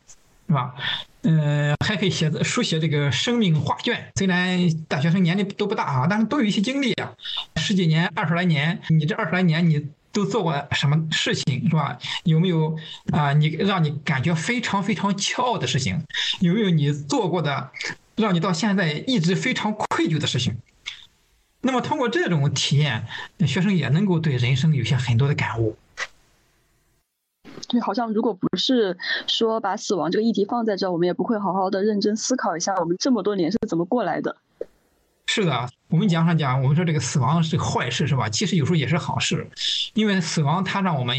[0.46, 0.74] 是吧？
[1.22, 4.12] 嗯，还可以写书写这个生命画卷。
[4.16, 7.12] 虽然大学生年龄都不大啊，但是都有一些经历啊，
[7.56, 8.78] 十几年、二十来年。
[8.90, 11.98] 你这二十来年，你都做过什么事情，是吧？
[12.24, 12.76] 有没有
[13.10, 13.32] 啊？
[13.32, 16.02] 你让你感觉非常非常骄傲的事情？
[16.40, 17.70] 有没有你做过的，
[18.16, 20.54] 让你到现在一直非常愧疚的事情？
[21.62, 23.06] 那么通过这种体验，
[23.46, 25.78] 学生也能够对人生有些很多的感悟。
[27.68, 34.36] 对，好像如果不是说把死亡这个议题放在这，我们也不会好好的认真思考一下，我们这么多年是怎么过来的。
[35.26, 38.28] 是的，我们讲上讲，我们说这个死亡是坏事，是吧？
[38.28, 39.48] 其实有时候也是好事，
[39.94, 41.16] 因为死亡它让我们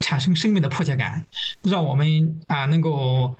[0.00, 1.26] 产生生命的迫切感，
[1.62, 3.34] 让我们啊能够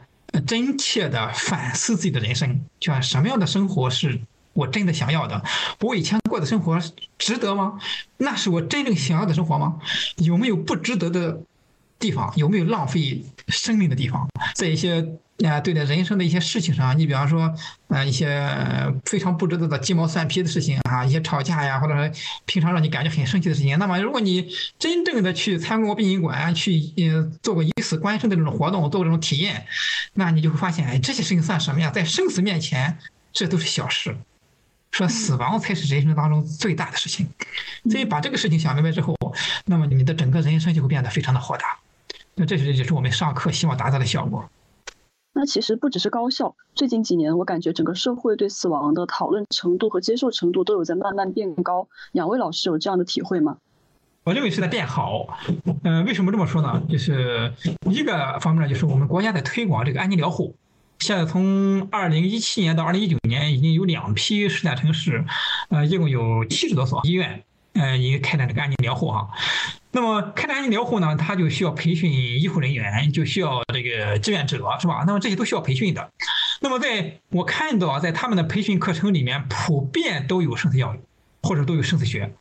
[0.46, 4.20] 真切的反思自己的人生，就像什么样的生活是
[4.52, 5.40] 我真的想要的？
[5.80, 6.78] 我以前过的生活
[7.16, 7.78] 值得吗？
[8.18, 9.78] 那是我真正想要的生活吗？
[10.16, 11.40] 有没有不值得的？
[11.98, 14.28] 地方有没有浪费生命的地方？
[14.54, 15.04] 在一些
[15.44, 17.52] 啊对待人生的一些事情上，你比方说
[17.88, 18.48] 啊一些
[19.04, 29.66] 非常不值得的鸡毛蒜皮的事情啊，一些吵架呀，或者说平常让你感觉很生气的事情，那么如果你真正的去参观过殡仪馆，去呃做过以死观生的这种活动，做过这种体验，
[30.14, 31.90] 那你就会发现，哎，这些事情算什么呀？
[31.90, 32.98] 在生死面前，
[33.32, 34.16] 这都是小事。
[34.90, 37.28] 说死亡才是人生当中最大的事情。
[37.90, 39.14] 所以把这个事情想明白之后，
[39.66, 41.78] 那么你的整个人生就会变得非常的豁达。
[42.38, 44.48] 那这是就是我们上课希望达到的效果。
[45.35, 51.88] 那其实不只是高校，最近几年我感觉整个社会对死亡的讨论程度和接受程度都有在慢慢变高。
[52.12, 53.59] 两位老师有这样的体会吗？
[54.24, 55.38] 我认为是在变好。
[55.85, 56.83] 嗯，为什么这么说呢？
[56.88, 57.53] 就是
[57.90, 60.57] 一个方面就是我们国家在推广这个安宁疗护。
[60.98, 65.24] 现在从二零一七年到二零一九年，已经有两批试点城市，
[65.68, 69.29] 呃，一共有七十多所医院，呃，已经开展这个安宁疗护哈。
[69.90, 75.05] 那么开展安宁疗护呢，他就需要培训医护人员，就需要这个志愿者，是吧？
[75.07, 76.11] 那么这些都需要培训的。
[76.61, 81.01] 那么在我看到啊，在他们的培训课程里面，普遍都有生死教育，
[81.42, 82.35] 或者都有生死学。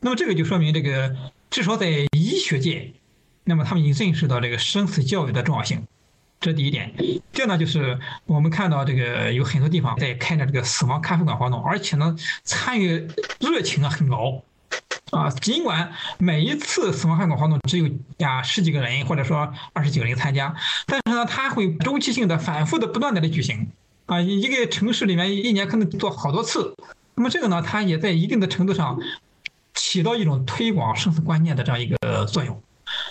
[0.00, 1.16] 那么这个就说明，这个
[1.50, 2.92] 至少在医学界，
[3.42, 5.84] 那么他们已经认识到这个生死教育的重要性。
[6.40, 6.94] 这第一点。
[7.32, 13.08] 第二呢，就是我们看到这个有很多地方在开展这个死亡咖啡馆活动，而且呢，参与
[13.40, 14.42] 热情啊很高。
[15.14, 20.54] 啊，尽管每一次死亡看管活动只有呀十几个人，或者说二十几个人参加，
[20.86, 23.68] 但是呢，它会周期性的、反复的、不断的来举行。
[24.06, 26.74] 啊，一个城市里面一年可能做好多次。
[27.14, 28.98] 那么这个呢，它也在一定的程度上
[29.72, 32.60] 起到一种推广生死观念的这样一个作用。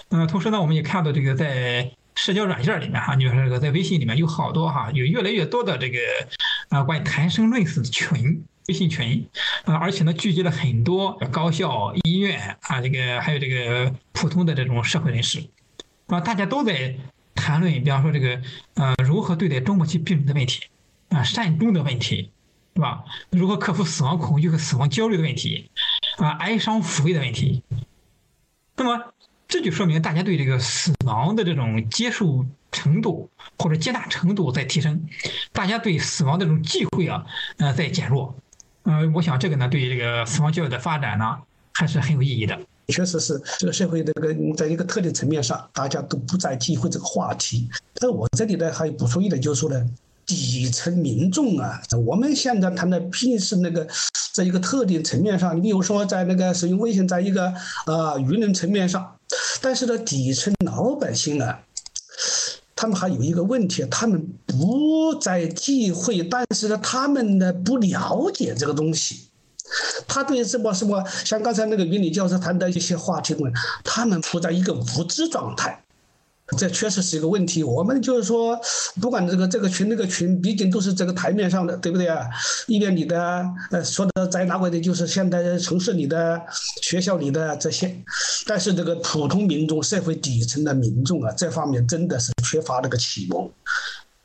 [0.10, 6.00] 嗯，同时呢，我们也看到这个在社交软件里面哈，你说这个在微信里面有好多哈，有越来越多的这个
[6.70, 8.44] 啊关于谈生论死的群。
[8.68, 9.28] 微信群，
[9.66, 15.50] 啊，而且呢，聚集了很多高校、医院啊，这个还有这个普通的这种社会人士，
[16.08, 16.96] 啊，大家都在
[17.36, 18.42] 谈论，比方说这个
[18.76, 20.64] 呃，如何对待中末期病人的问题，
[21.10, 22.32] 啊，善终的问题，
[22.76, 23.04] 是吧？
[23.32, 25.70] 如何克服死亡恐惧和死亡焦虑的问题，
[26.18, 27.64] 啊，哀伤抚慰的问题。
[28.78, 29.14] 那么，
[29.48, 35.06] 这就说明大家对这个死亡的这种接受程度或者接纳程度在提升，
[35.52, 37.26] 大家对死亡的这种忌讳啊，
[37.58, 38.36] 呃，在减弱。
[38.84, 41.38] 嗯，我想这个呢，对于这个死亡教育的发展呢，
[41.74, 42.58] 还是很有意义的。
[42.90, 47.70] 确实是这个社会这个在一个特定层面上，大家都不再忌讳这个话题。
[47.96, 49.82] 但我这里呢，还有补充一点，就是说呢，
[50.26, 53.88] 底层民众啊，我们现在谈的毕竟是那个
[54.34, 57.54] 在一个特定层面上，你比如说在那个使用微信，在一个
[57.86, 59.16] 呃舆论层面上，
[59.62, 61.62] 但是呢，底层老百姓啊。
[62.84, 69.30] 他们还有一个问题，他们不在忌讳，但是呢，他们呢不了解这个东西，
[70.06, 73.50] 他对什么什么，像刚才那个云里教授谈的一些话题呢，
[73.86, 75.82] 他们处在一个无知状态。
[76.56, 77.64] 这确实是一个问题。
[77.64, 78.60] 我们就是说，
[79.02, 82.28] 不管这个这个群那个群，毕竟都是这个台面上的，对不对啊？
[82.68, 86.42] 一边你的呃说的在哪位的，就是现在城市里的、
[86.82, 87.96] 学校里的这些，
[88.46, 93.50] 但是这个普通民众、社会底层的民众啊，这方面真的是缺乏那个启蒙。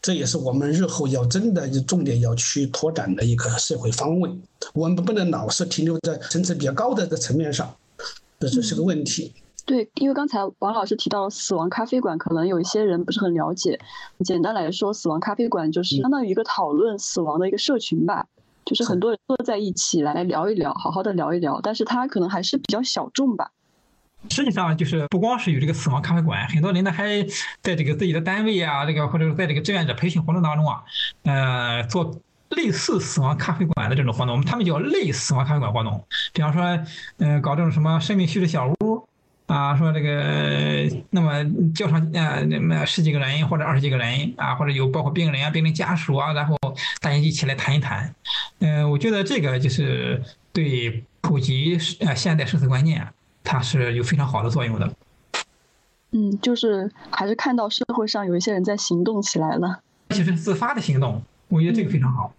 [0.01, 4.31] 这也是我们日后要真的重点要去拓展的一个社会方位。
[4.73, 7.75] 我们不能老是停留在层次比较高的这层面上，
[8.39, 9.33] 这这是个问题。
[9.69, 13.79] 对，因为刚才王老师提到死亡咖啡馆，可能有一些人不是很了解。
[14.25, 18.25] 简单来说，死亡咖啡馆就是相当于一个讨论死亡的一个社群吧，
[18.65, 21.61] 就是很多人坐在一起来聊一聊，好好的聊一聊。
[21.63, 23.51] 但是它可能还是比较小众吧。
[24.31, 27.23] 实际上，就是不光是有这个死亡咖啡馆，很多人呢还
[27.61, 30.83] 在这个自己的单位啊，这个或者是在这个志愿者培训活动当中啊，
[31.25, 36.03] 呃，做类似死亡咖啡馆的这种活动，我们他们叫类死亡咖啡馆活动。
[36.33, 36.63] 比方说，
[37.19, 39.07] 嗯，搞这种什么生命叙事小屋。
[39.49, 41.43] 啊，说这个，那么
[41.75, 46.55] 叫上呃那么十几个人或者二十几个人啊，或者有包括病人啊、病人家属啊，然后
[47.01, 48.15] 大家一起来谈一谈。
[48.59, 53.09] 嗯，我觉得这个就是对普及呃现代生死观念，
[53.43, 54.93] 它是有非常好的作用的。
[56.11, 62.35] 嗯，就是还是看到社会上有一些人在行动起来了，而且是自发的行动，我觉得这个非常好。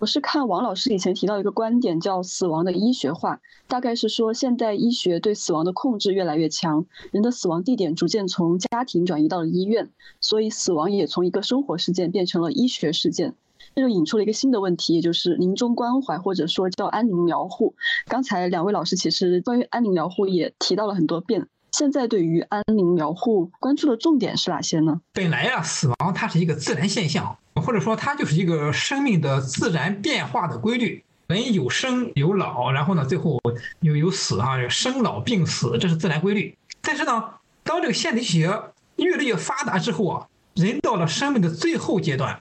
[0.00, 13.34] 我是看王老师以前提到一个观点，叫死亡的医学化，大概是说现代医学对死亡的控制越来越强，人的死亡地点逐渐从家庭转移到了医院，所以死亡也从一个生活事件变成了医学事件，
[13.76, 17.74] 这就引出了一个新的问题，也就是临终关怀或者说叫安宁疗护。
[18.06, 25.00] 刚才两位老师其实关于安宁疗护也提到了很多遍，现在对于安宁疗护关注的重点是哪些呢？
[25.12, 27.36] 本来啊，死亡它是一个自然现象。
[27.56, 31.02] 或者说，它就是一个生命的自然变化的规律。
[31.26, 33.40] 人有生有老，然后呢，最后
[33.80, 36.56] 又有死啊，生老病死，这是自然规律。
[36.80, 37.24] 但是呢，
[37.64, 38.62] 当这个现代医学
[38.94, 42.40] 越来越发达之后啊，人到了生命的最后阶段，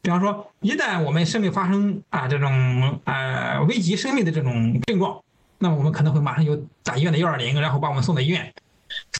[0.00, 5.20] 比方说，一旦我们生命发生啊这种呃危及生命的这种症状，
[5.58, 8.52] 那么我们可能会马上就打医院的幺二零，然后把我们送到医院。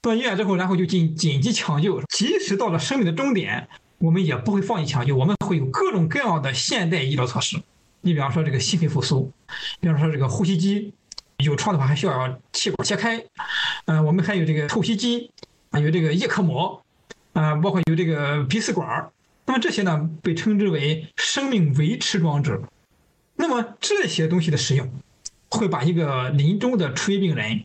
[0.02, 3.68] 送到医院之后，然后就进紧急抢救，即使到了生命的终点。
[3.98, 7.56] 我们也不会放弃抢救，我们会有各种各样的现代医疗措施。
[8.02, 9.32] 你比方说这个心肺复苏，
[9.80, 10.92] 比方说这个呼吸机，
[11.38, 13.24] 有创的话还需要气管切开。
[13.86, 15.30] 嗯，我们还有这个透析机，
[15.70, 16.82] 啊，有这个叶克膜，
[17.32, 19.10] 啊，包括有这个鼻饲管儿
[19.46, 22.60] 那么这些呢，被称之为生命维持装置。
[23.36, 24.90] 那么这些东西的使用，
[25.56, 27.64] 会把一个临终的初病人。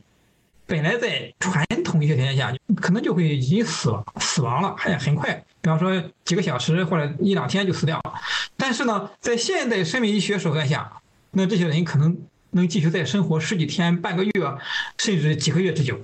[0.66, 8.14] 本来在传统医学条件下，可能就会已经死了，死亡了，还很快，比方说几个小时或者一两天就死掉了。
[8.56, 11.02] 但是呢，在现代生命医学手段下，
[11.32, 12.18] 那这些人可能
[12.52, 14.32] 能继续再生活十几天、半个月，
[14.98, 16.00] 甚至几个月之久。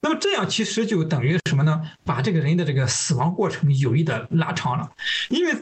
[0.00, 1.82] 那么这样其实就等于什么呢？
[2.04, 4.90] 把这个人的这个死亡过程有意的拉长了。
[5.28, 5.52] 因为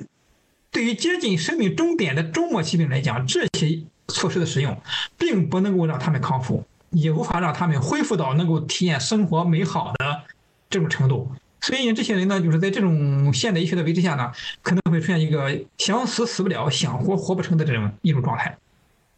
[0.70, 4.76] 对于接近生命终点的中末期病人来讲，这些措施的使用，
[5.18, 6.64] 并不能够让他们康复。
[6.90, 10.22] 也无法让他们恢复到能够体验生活美好的
[10.70, 18.56] 这种程度，所以这些人呢，就是在这种现代医学的维持下呢，可能会出现一个想死死不了、想活活不成的这种一种状态。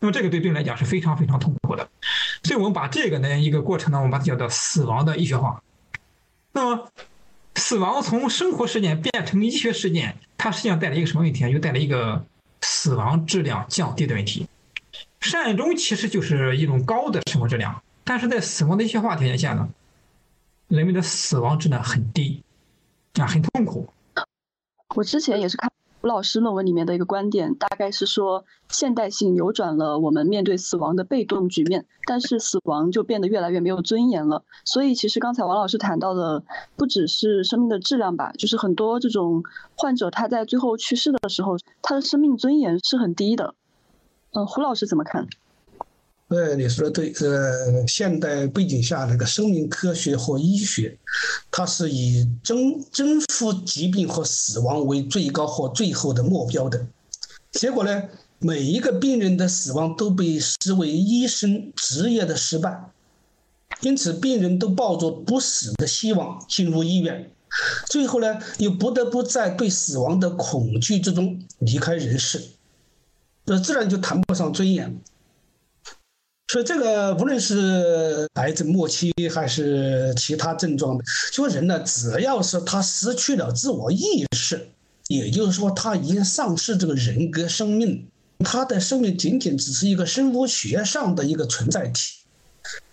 [0.00, 1.88] 那么这个对病人来讲是非常非常痛苦的。
[2.42, 5.62] 所以我们把这个呢一个过程呢，我们把它叫做死亡的医学化。
[6.52, 6.88] 那么，
[7.54, 11.50] 死亡从生活事件变成医学事件，它实际上带来一个什么问题啊？
[11.50, 12.24] 就带来一个
[12.62, 14.48] 死亡质量降低的问题。
[15.20, 19.68] 善终其实就是一种高的生活质量，但是在死亡的一些化条件下呢，
[20.68, 22.42] 人们的死亡质量很低，
[23.14, 23.88] 啊，很痛苦。
[24.94, 25.70] 我之前也是看。
[26.00, 34.44] 吴老师论文里面的一个观点，大概是说现代性扭转了我们面对死亡的被动局面，但是死亡就变得越来越没有尊严了。
[34.64, 36.44] 所以其实刚才王老师谈到的
[36.76, 39.42] 不只是生命的质量吧，就是很多这种
[39.74, 43.56] 患者他在最后去世的时候，他的生命尊严是很低的。
[44.32, 45.26] 嗯，胡老师怎么看？
[46.28, 47.10] 对，你说的对。
[47.20, 50.98] 呃，现代背景下，那个生命科学和医学，
[51.50, 56.86] 它是以征征服疾病和死亡为最高和最后的目标的。
[57.52, 58.02] 结果呢，
[58.38, 62.90] 每一个病人的死亡都被视为医生职业的失败，
[63.80, 67.30] 因此病人都抱着不死的希望进入医院，
[67.86, 72.42] 最后呢，又不得不在对死亡的恐惧之中离开人世，
[73.48, 75.00] 这自然就谈不上尊严。
[76.52, 81.00] 所以这个无论是癌症末期还是其他症状，
[81.32, 84.68] 说人呢，只要是他失去了自我意识，
[85.06, 88.06] 也就是说他已经丧失这个人格生命，
[88.40, 92.18] 他的生命仅仅只是一个生物学上的一个存在体，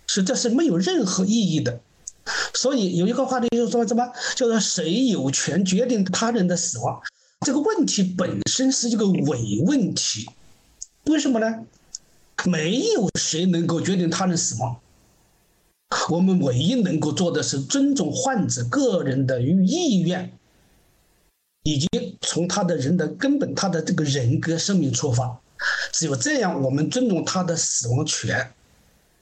[0.06, 1.80] 实际是没有任何意义的。
[2.54, 6.98] 所以有一个话题就是说什么，叫做谁有权决定他人的死亡？
[7.44, 10.26] 这个问题本身是一个伪问题，
[11.06, 11.64] 为什么呢？
[12.44, 14.78] 没有谁能够决定他人死亡，
[16.10, 20.32] 我们唯一能够做的是尊重患者个人的意愿，
[21.62, 21.88] 以及
[22.20, 25.40] 从他的人的根本，他的这个人格生命出发，
[25.92, 28.52] 只有这样，我们尊重他的死亡权，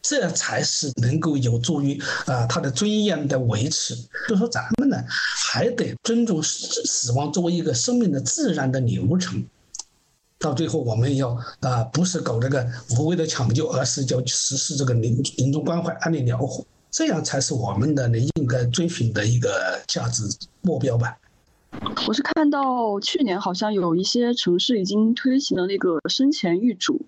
[0.02, 3.94] 这才是能够有助于啊他的尊严的维持。
[4.28, 9.44] 就说咱们呢，还得尊重死死亡作为一个生命的自然的流程。
[10.44, 11.30] 到最后，我们要
[11.60, 12.66] 啊，不是搞这个
[12.98, 20.22] 无谓的抢救，而是叫实施这个临临终关怀、安宁疗护，这样才是我们的应该遵循的一个价值
[20.60, 21.16] 目标吧。
[22.06, 27.06] 我是看到去年好像有一些城市已经推行了那个生前预嘱，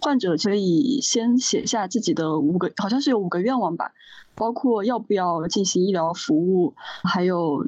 [0.00, 3.92] 患者可以先写下自己的五个，好像是有五个愿望吧，
[4.34, 6.72] 包括要不要进行医疗服务，
[7.04, 7.66] 还有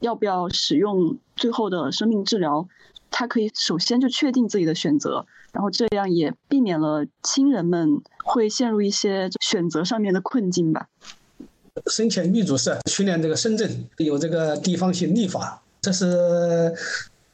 [0.00, 2.66] 要不要使用最后的生命治疗。
[3.16, 10.88] 他可以首先就确定自己的选择，然后这样也避免了亲人们会陷入一些选择上面的困境吧。
[11.86, 16.74] 生前预嘱是去年这个深圳有这个地方性立法，这是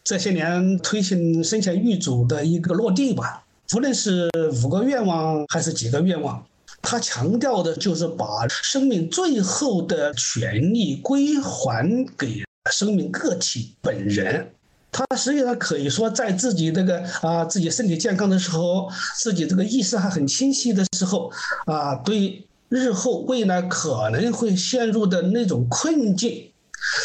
[0.04, 3.42] 这些年推行生前预嘱的一个落地吧。
[3.74, 4.28] 无论是
[4.62, 6.44] 五个愿望还是几个愿望，
[6.82, 14.52] 他强调的就是把生命最后的权利归还给生命个体本人。
[14.92, 21.30] 他实际上可以说，在自己这个啊，自己身体健康的时候，自己这个意识还很清晰的时候，
[21.64, 26.50] 啊，对日后未来可能会陷入的那种困境，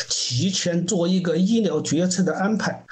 [0.10, 2.84] 提前做一个医疗决策的安排。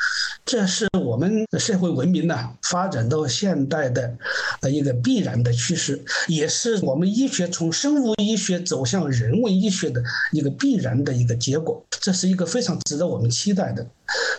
[0.46, 4.18] 这是我们社会文明呢发展到现代的
[4.62, 11.84] 呃一个必然的趋势，也是我们医学从生物医学走向人文医学的一个必然的一个结果。
[11.90, 13.88] 这是一个非常值得我们期待的。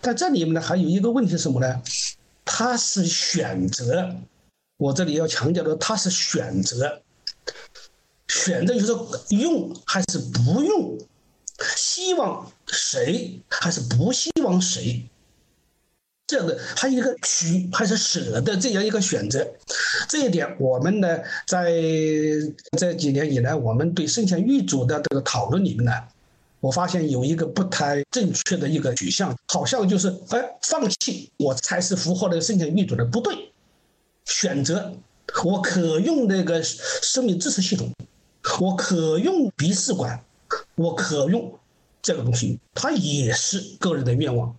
[0.03, 1.83] 但这里面呢还有一个问题是什么呢？
[2.45, 4.15] 它是选择，
[4.77, 7.01] 我这里要强调的，它是选择，
[8.29, 8.93] 选择就是
[9.35, 10.99] 用还是不用，
[11.75, 15.09] 希望谁还是不希望谁。
[16.27, 19.47] 这个还有一个取还是舍的这样一个选择，
[20.09, 21.71] 这一点我们呢在
[22.79, 25.93] 这几年以来，我们对生前预嘱的这个讨论里面呢，
[26.61, 33.53] 我发现有一个不太正确的一个取向，好像就是哎放弃我才是符合那个生前预嘱的，不对，
[34.25, 34.95] 选择
[35.45, 37.93] 我可用那个生命支持系统，
[38.61, 40.25] 我可用鼻试管，
[40.75, 41.53] 我可用
[42.01, 44.57] 这个东西，它也是个人的愿望。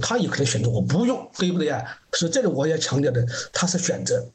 [0.00, 1.82] 他也可能选择我不用，对不对啊？
[2.12, 4.26] 所以这里我要强调的，他是选择，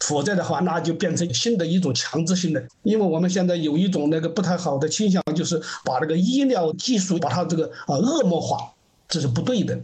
[0.00, 2.66] 否则的话，那就变成新的一种强制性的。
[2.82, 8.72] 因为我们现在有一种那个不太好的倾向，就是把那个医疗技术把它这个啊恶魔化，
[9.06, 9.78] 这是不对的。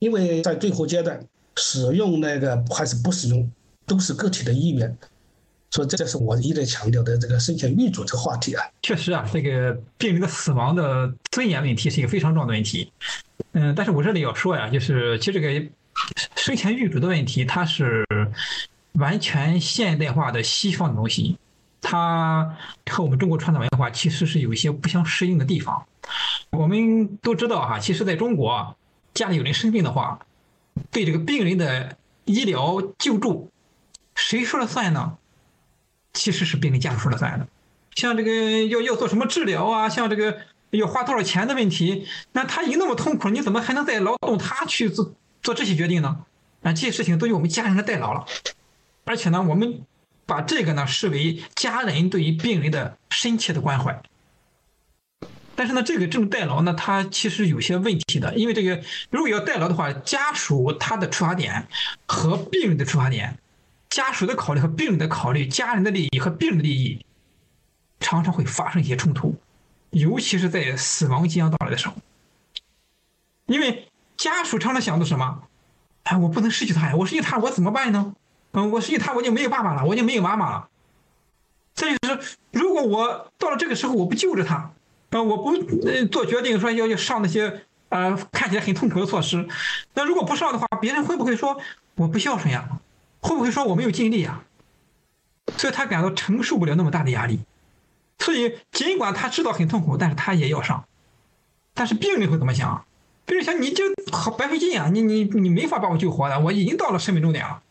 [0.00, 3.50] 因为在最后阶段，使用那个还是不使用，
[3.86, 4.94] 都是个体的意愿。
[5.74, 8.62] 所以这是我一直强调的这个生前预嘱这个话题啊。
[8.80, 12.92] 确实啊，这个病人的死亡的尊严问题是一个非常重要的问题。
[13.54, 15.66] 嗯，但是我这里要说呀，就是其实这个
[16.36, 18.06] 生前预嘱的问题，它是
[18.92, 21.36] 完全现代化的西方的东西，
[21.80, 22.56] 它
[22.88, 25.84] 和我们中国传统文化其实是有一些不相适应的地方。
[26.50, 28.76] 我们都知道哈，其实在中国，
[29.12, 30.20] 家里有人生病的话，
[30.92, 31.96] 对这个病人的
[32.26, 33.50] 医疗救助，
[34.14, 35.18] 谁说了算呢？
[36.14, 37.46] 其实是病人家属说了算的。
[37.94, 40.38] 像这个要要做什么治疗啊，像这个
[40.70, 46.24] 要花多少钱的问题，那他已经那么痛苦，你怎么还能再劳动他去做做这些决定呢？
[46.62, 48.24] 啊，这些事情都由我们家人来代劳了。
[49.04, 49.82] 而且呢，我们
[50.26, 54.02] 把这个呢视为家人对于病人的深切的关怀。
[55.54, 61.68] 但是呢，这个这种代劳呢，它其实有些问题的，因为这个如果要代劳的话，家属他的出发点
[62.06, 63.38] 和病人的出发点，
[63.94, 67.06] 家属的考虑和病人的考虑，家人的利益和病人的利益，
[68.00, 69.36] 常常会发生一些冲突，
[69.90, 71.94] 尤其是在死亡即将到来的时候，
[73.46, 73.86] 因为
[74.16, 75.44] 家属常常想的什么？
[76.02, 76.96] 哎，我不能失去他呀！
[76.96, 78.16] 我失去他，我怎么办呢？
[78.50, 80.68] 嗯，我失去他，我就没有爸爸了，我就没有妈妈了。
[81.72, 84.72] 再就是，如果我到了这个时候，我不救着他。
[85.10, 85.52] 啊，我不
[85.86, 89.46] 呃做决定说要要上那些呃看起来很痛苦的措施，
[89.94, 91.60] 那如果不上的话，别人会不会说
[91.94, 92.68] 我不孝顺呀？
[93.24, 94.44] 会不会说我没有尽力啊？
[95.56, 97.40] 所以他感到承受不了那么大的压力，
[98.18, 100.84] 所以尽管他知道很痛苦，但是他也要上。
[101.72, 102.84] 但是病人会怎么想？
[103.24, 107.62] 病人想你就好白费劲啊，你你你没法把我救活的，我已经到了生命终点了，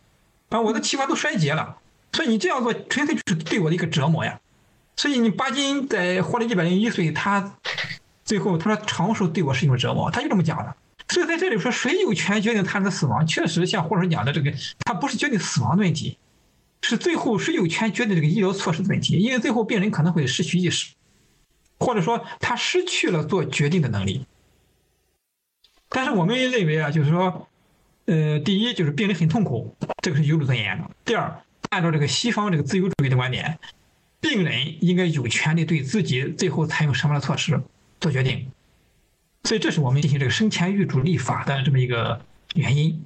[0.50, 1.78] 啊，我的器官都衰竭了，
[2.14, 4.40] 所以你这样做纯粹就是对我的一个折磨呀。
[4.96, 7.58] 所以你巴金在活了一百零一岁，他
[8.26, 10.76] 最后他说长寿对我是一种折磨，他就这么讲的。
[11.14, 16.18] 所以在这里说谁有权决定他人的死亡，确实像霍尔讲的这个，他不是决定死亡的问题，
[16.82, 19.18] 是最后谁有权决定这个医疗措施的问题。
[19.18, 20.96] 因为最后病人可能会失去意识，
[21.78, 24.26] 或者说他失去了做决定的能力。
[25.88, 27.48] 但是我们认为啊，就是说，
[28.06, 30.90] 呃，第一就是病人很痛苦，这个是有辱尊严的。
[31.06, 33.60] 第二，按照这个西方这个自由主义的观点。
[34.20, 37.62] 病人应该有权利对自己最后采用什么样的措施
[38.00, 38.50] 做决定，
[39.44, 42.22] 所以这是我们进行这个生前预嘱立法的这么一个
[42.56, 43.04] 原因。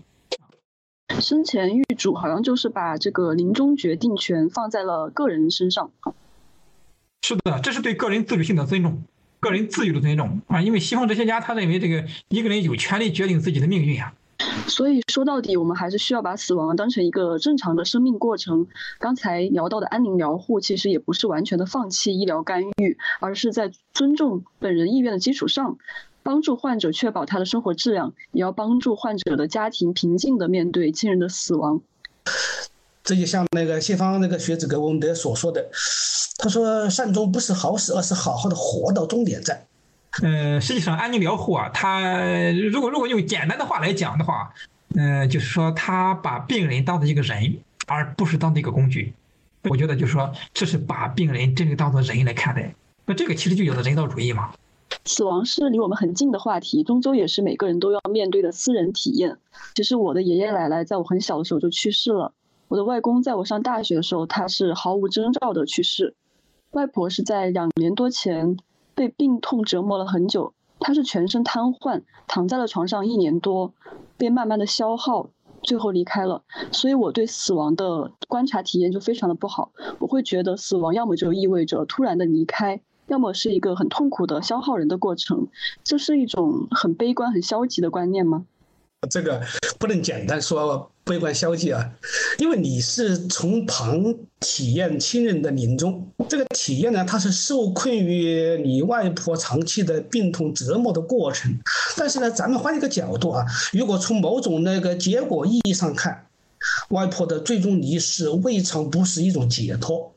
[1.19, 5.91] 生前预嘱好像就是把这个临终决定权放在了个人身上。
[7.23, 9.03] 是的，这是对个人自主性的尊重，
[9.39, 10.61] 个人自由的尊重啊！
[10.61, 14.13] 因为西方哲学家他认为这个一个人有权利决定自己的命运啊。
[14.67, 18.67] 所以说到底，我们还是需要把死亡当成一个正常的生命过程。
[18.99, 25.77] 刚才聊到的安宁疗护，其实也不是完全的放弃医疗干预，而是在尊重本人意愿的基础上，
[26.27, 31.79] 帮助患者确保他的生活质量，也要帮助患者的家庭平静的面对亲人的死亡。
[33.01, 35.69] 这就像那个西方那个学者格温德所说的，
[36.37, 39.65] 他说：“善终不是好死，而是好好的活到终点站。”
[40.21, 42.01] 呃，实际上安宁疗护啊，他
[42.73, 44.53] 如果如果用简单的话来讲的话，
[44.95, 49.13] 嗯，就是说他把病人当做一个人，而不是当做一个工具。
[49.69, 52.75] 我觉得就是说，这是把病人真正当做人来看待。
[53.05, 54.51] 那这个其实就有了人道主义嘛。
[55.05, 59.37] 死亡是离我们很近的话题，终究也是每个人都要面对的私人体验。
[59.75, 62.33] 其实我的爷爷奶奶在我很小的时候就去世了，
[62.67, 66.15] 我的外公在我上大学的时候他是毫无征兆的去世，
[66.71, 68.57] 外婆是在两年多前。
[68.95, 73.71] 被病痛折磨了很久，她是全身瘫痪，躺在了床上一年多，
[74.17, 75.29] 被慢慢的消耗，
[75.61, 76.41] 最后离开了。
[76.71, 85.47] 所以我对死亡的观察体验就非常的不好，我会觉得死亡要么就意味着突然的离开，要么是一个很痛苦的消耗人的过程。
[85.83, 88.45] 这是一种很悲观、很消极的观念吗？
[89.11, 89.41] 这个
[89.77, 91.91] 不能简单说悲观消极啊，
[92.39, 101.55] 因为你是从旁体验亲人的临终，这个体验呢，它是受困于你外婆长期的病痛折磨的过程。
[101.95, 106.25] 但是呢，咱们换一个角度啊，如果从某种那个结果意义上看，
[106.89, 110.11] 外婆的最终离世未尝不是一种解脱。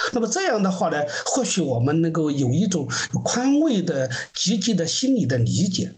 [0.12, 2.88] 那么这样的话呢，或许我们能够有一种
[3.24, 5.92] 宽慰的、积极的心理的理解。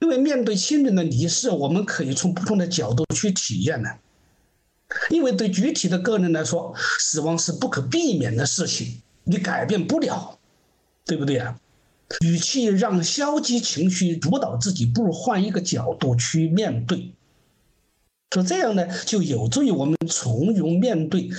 [0.00, 3.88] 因为面对亲人的离世，我们可以从不同的角度去体验呢。
[5.10, 10.38] 因为对具体的个人来说，死亡是不可避免的事情，你改变不了，
[11.04, 11.58] 对不对啊？
[12.20, 17.10] 与其让消极情绪主导自己，不如换一个角度去面对。
[18.36, 21.30] 说这样呢，就有助于我们从容面对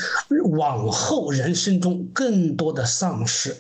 [0.58, 3.56] 往后人生中更多的丧失。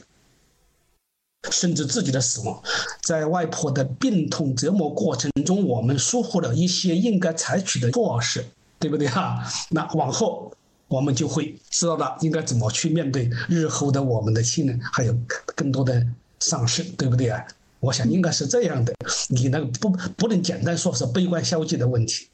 [1.51, 2.61] 甚至自己的死亡，
[3.03, 8.43] 在外婆的病痛折磨过程中，我们疏忽了一些应该采取的措施，
[8.79, 9.41] 对不对哈？
[9.69, 10.51] 那往后
[10.87, 15.15] 我们就会知道了应该怎么去面对日后的我们的亲人，还有
[15.55, 16.03] 更多的
[16.39, 17.45] 丧失，对不对啊？
[17.79, 18.91] 我想应该是这样的。
[19.29, 22.27] 你那个不不能简单说是悲观消极的问题。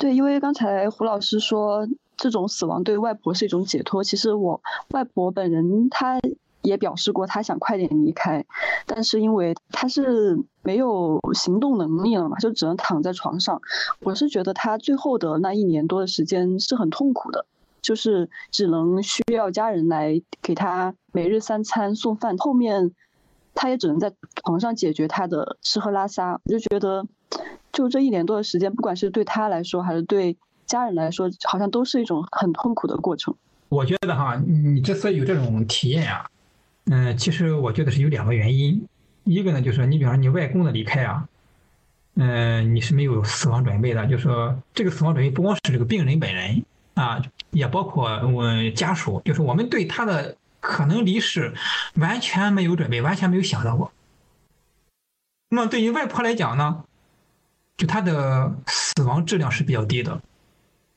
[0.00, 6.20] 对，因为刚才胡老师说这种死亡对外婆是一种解脱，其实我外婆本人她。
[6.62, 8.44] 也表示过他想快点离开，
[8.86, 13.62] 但是因为他是没有行动能力了嘛，就只能躺在床上。
[14.00, 17.46] 我是觉得他最后的那一年多的时间是很痛苦的，
[17.82, 22.90] 就是只能需要家人来给他每日三餐送饭，后面
[23.54, 26.40] 他也只能在床上解决他的吃喝拉撒。
[26.46, 27.06] 我就觉得，
[27.72, 33.34] 就这一年多的时间，不管是对他来说还是对家人来说，好像都是一种很痛苦的过程。
[33.68, 36.30] 我觉得哈，你之所以有这种体验啊，
[36.86, 38.86] 嗯，其实我觉得是有两个原因。
[39.24, 41.28] 一个呢，就是你比方说你外公的离开啊，
[42.14, 46.64] 嗯，你是没有死亡准备的，就是说这个死亡准备不光是这个病人本人
[46.94, 47.20] 啊，
[47.50, 51.52] 也包括我家属，就是我们对他的可能离世
[51.96, 53.90] 完全没有准备，完全没有想到过。
[55.48, 56.84] 那么对于外婆来讲呢，
[57.76, 60.20] 就她的死亡质量是比较低的。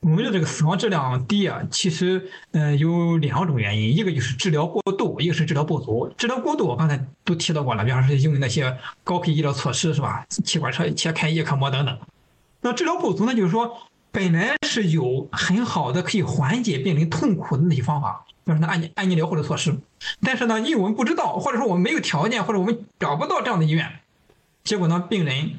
[0.00, 6.10] 我们的这个死亡质量低啊，其实呃有两种原因，一个就是治疗过度，一个是治疗不足。
[6.16, 8.74] 治疗过度我刚才都提到过了，比方说用那些
[9.04, 10.24] 高科技医疗措施是吧？
[10.30, 11.98] 气管车切开、叶克膜等等。
[12.62, 13.76] 那治疗不足呢，就是说
[14.10, 19.78] 本来是有很好的可以缓解病人痛苦的那些方法，比如说按按尼疗或者措施，
[20.22, 24.00] 但是呢，因为我们不知道，或者说我们没有条件，或者我们找不到这样的医院，
[24.64, 25.50] 结果呢，病人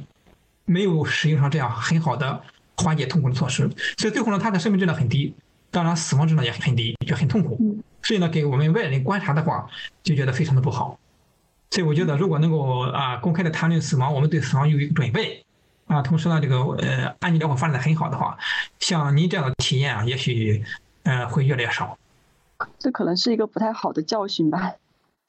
[0.66, 2.42] 没有使用上这样很好的。
[2.78, 5.36] 缓解痛苦的措施，所以最后呢，他的生命质量很低，
[5.70, 7.78] 当然死亡质量也很低，就很痛苦。
[8.02, 9.70] 所以呢，给我们外人观察的话，
[10.02, 10.98] 就觉得非常的不好。
[11.70, 15.46] 所以我觉得，如果能够啊公开的谈论死亡，我们对死亡有一个准备
[15.86, 18.36] 啊，同时呢，这个呃安宁疗法发展的很好的话，
[18.80, 20.64] 像您这样的体验啊，也许
[21.04, 21.96] 呃会越来越少。
[22.80, 24.74] 这可能是一个不太好的教训吧。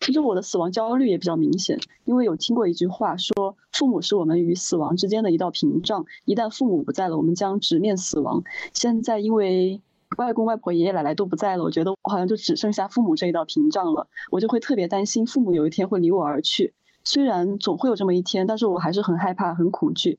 [0.02, 8.42] 其实我的死亡焦虑也比较明显，因为有听过一句话说，父母是我们与死亡之间的一道屏障，一旦父母不在了，我们将直面死亡。
[8.74, 9.80] 现在因为
[10.18, 16.74] 外公外婆、爷爷奶奶都不在了，我觉得我好像就只剩下父母这一道屏障了，我就会特别担心父母有一天会离我而去。
[17.04, 20.18] 虽然总会有这么一天，但是我还是很害怕、很恐惧。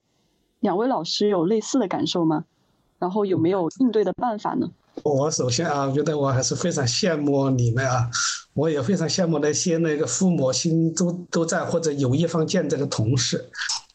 [0.61, 2.45] 两位老师有类似的感受吗？
[2.99, 4.71] 然后有没有应对的办法呢？
[5.03, 8.09] 我首先啊，觉得我还是非常羡慕你们啊，
[8.53, 13.43] 我也非常羡慕那些那个父母亲都都在或者有一方健在的同事，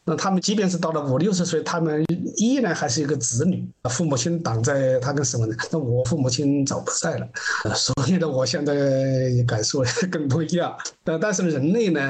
[0.03, 2.03] 那他们即便是到了五六十岁，他们
[2.35, 5.55] 依然还是一个子女，父母亲挡在他跟什么呢？
[5.71, 7.29] 那我父母亲早不在了，
[7.73, 8.73] 所以呢，我现在
[9.47, 9.81] 感受
[10.11, 10.75] 更不一样。
[11.03, 12.01] 但，但是人类呢，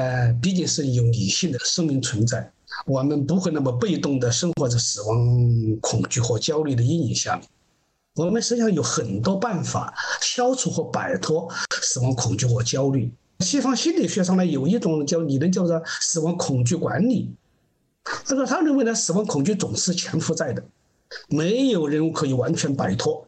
[0.42, 2.52] 毕竟是有理性的生命存在，
[2.88, 7.46] 我们不会那么被动的生活在死亡恐惧和焦虑的阴影下面。
[8.26, 11.50] 我们实际上有很多办法消除或摆脱
[11.82, 13.10] 死亡恐惧和焦虑。
[13.40, 17.34] 西方心理学上呢，有一种叫理论叫做死亡恐惧管理。
[18.04, 20.62] 他说他认为呢，死亡恐惧总是潜伏在的，
[21.30, 23.26] 没有人可以完全摆脱。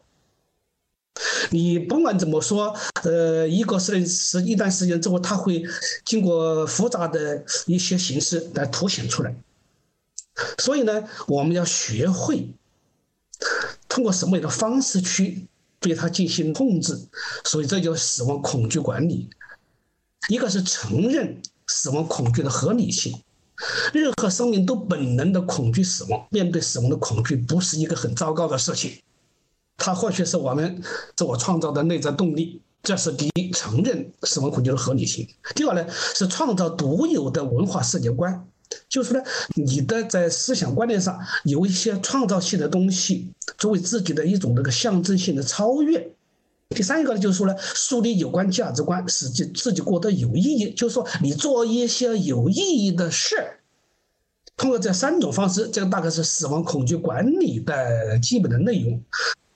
[1.50, 5.64] 你甭管怎么说，呃，一个是是一段时间之后，他会
[6.04, 9.34] 经过复杂的一些形式来凸显出来。
[10.58, 12.50] 所以呢，我们要学会。
[13.92, 15.46] 通过什么样的方式去
[15.78, 16.98] 对它进行控制？
[17.44, 19.28] 所以这叫死亡恐惧管理。
[20.30, 23.12] 一个是承认死亡恐惧的合理性，
[23.92, 29.02] 任何生命都本能的恐惧死亡，面对死亡的恐惧不是一个很糟糕的事情，
[29.76, 30.82] 它或许是我们
[31.14, 32.62] 自我创造的内在动力。
[32.82, 35.28] 这是第一，承认死亡恐惧的合理性。
[35.54, 38.48] 第二呢，是创造独有的文化世界观。
[38.88, 39.22] 就是呢，
[39.54, 46.10] 你的在思想观念上有一些创造性的东西，作为自己的一种那个象征性的超越。
[46.70, 50.72] 第三一个呢，就是说呢，树立有关价值观，使自自己过得有意义。
[50.72, 53.58] 就是说，你做一些有意义的事，
[54.56, 59.02] 通过这三种方式，这个大概是死亡恐惧管理的基本的内容。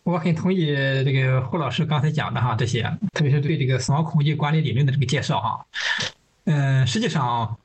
[0.03, 2.83] 我很同意这个胡老师刚才讲的哈，这些，
[3.15, 5.67] 特别是对这个死亡恐惧管理理论的这个介绍哈。
[6.45, 7.57] 嗯，实际上。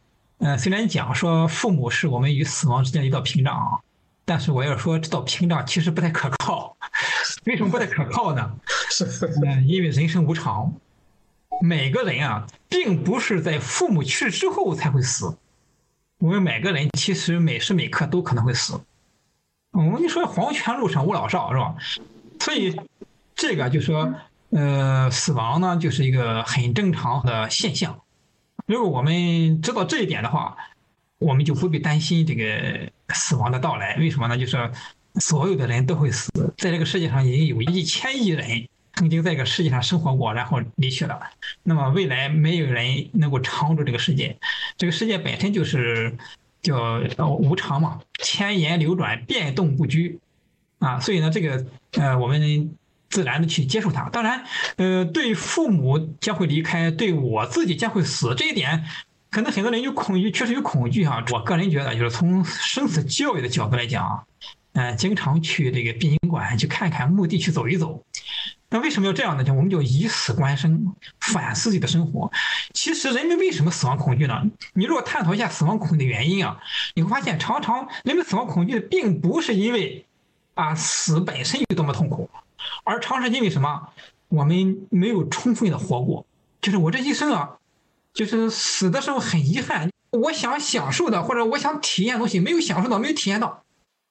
[0.44, 3.78] 嗯，虽然讲说父母是我们与死亡之间的一道屏障啊，
[4.26, 6.76] 但是我要说这道屏障其实不太可靠。
[7.46, 8.52] 为什么不太可靠呢？
[9.46, 10.74] 嗯，因为人生无常，
[11.62, 15.38] 每个人啊，并不是在父母去世之后才会死。
[16.18, 18.74] 我们每个人其实每时每刻都可能会死。
[19.74, 21.76] 我嗯，你说黄泉路上无老少是吧？
[22.40, 22.76] 所以
[23.36, 24.12] 这个就说，
[24.50, 28.02] 呃，死亡呢就是一个很正常的现象。
[28.72, 30.56] 如果我们知道这一点的话，
[31.20, 33.98] 我们就不必担心这个死亡的到来。
[33.98, 34.38] 为什么呢？
[34.38, 34.72] 就是
[35.16, 41.20] 所有的人都会死，在这个世界上已经有一千亿人曾经在这个世界上生活过，然后离去了。
[41.64, 44.38] 那么未来没有人能够长住这个世界，
[44.78, 46.16] 这个世界本身就是
[46.62, 50.18] 叫无常嘛，千言流转，变动不居
[50.80, 50.98] 啊。
[51.02, 51.66] 所以呢，这个
[51.98, 52.74] 呃，我们
[53.12, 54.10] 自然的去接受它。
[54.10, 54.44] 当然，
[54.78, 58.86] 呃，对父母将会离开，对我自己将会死这一点，
[59.30, 61.24] 可能很多人有恐惧，确实有恐惧啊。
[61.32, 64.26] 我个人觉得，就是从生死教育的角度来讲，
[64.74, 68.04] 嗯，经常去这个殡仪馆去看看，墓地去走一走。
[68.74, 69.44] 那为什么要这样呢？
[69.44, 72.32] 就我们就以死观生，反思自己的生活。
[72.74, 74.42] 其实人们为什么死亡恐惧呢？
[74.74, 76.58] 你如果探讨一下死亡恐惧的原因啊，
[76.96, 80.06] 你会发现，常常人们死亡恐惧并不是因为
[80.54, 82.30] 啊死本身有多么痛苦，
[82.84, 83.90] 而常是因为什么？
[84.30, 86.26] 我们没有充分的活过。
[86.62, 87.58] 就是我这一生啊，
[88.14, 93.64] 就是死的时候很遗憾，我想享受的或者我想体验的东西没有享受到，没有体验到，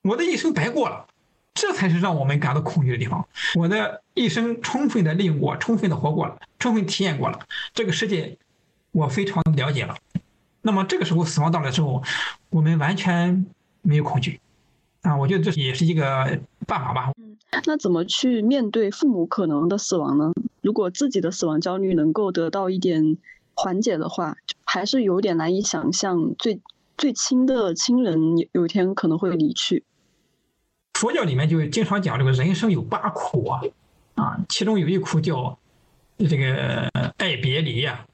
[0.03, 1.07] 我的一生白过了。
[1.53, 3.27] 这才是让我们感到恐惧的地方。
[3.57, 7.41] 我的一生充分的利用过，充分的活过了，充分体验过了
[7.75, 8.39] 这个世界，
[8.93, 9.97] 我非常了解了。
[10.63, 12.03] 那么这个时候死亡到来之后，
[12.51, 13.47] 我们完全
[13.83, 14.41] 没有恐惧
[15.03, 15.17] 啊！
[15.17, 17.11] 我觉得这也是一个办法吧。
[17.17, 17.37] 嗯，
[17.67, 20.33] 那怎么去面对父母可能的死亡呢？
[20.61, 23.17] 如果自己的死亡焦虑能够得到一点
[23.55, 26.61] 缓解的话，还是有点难以想象最
[26.99, 29.85] 最亲的亲人有有一天可能会离去。
[30.95, 33.63] 佛教里面就经常讲这个人生有八苦啊，
[34.17, 35.59] 啊，其中有一苦叫
[36.19, 38.05] 这个爱别离呀，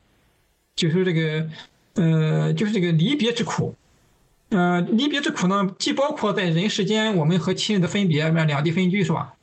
[0.77, 1.49] 就是这个
[1.95, 3.75] 呃，就是这个离别之苦。
[4.51, 9.35] 呃，离别之苦呢，既包括在人世间我们和亲人的分别，那两地分居是吧？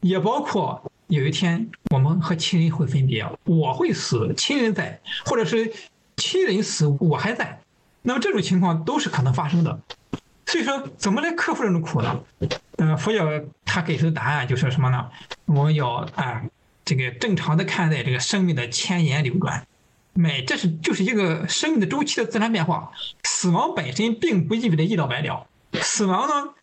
[0.00, 5.72] 也包括有一天我们和亲人会分别，我会死，亲人在，或者是
[6.16, 7.60] 亲人死，我还在，
[8.02, 9.80] 那么这种情况都是可能发生的。
[10.46, 12.20] 所以说，怎么来克服这种苦呢？
[12.78, 13.26] 嗯，佛教
[13.64, 15.08] 他给出的答案就是什么呢？
[15.46, 16.42] 我们要啊，
[16.84, 19.66] 这个正常的看待这个生命的千言流转，
[20.12, 22.92] 每这是就是一个生命的周期的自然变化。
[23.24, 25.46] 死亡本身并不意味着一了百了。
[25.74, 26.54] 死亡呢，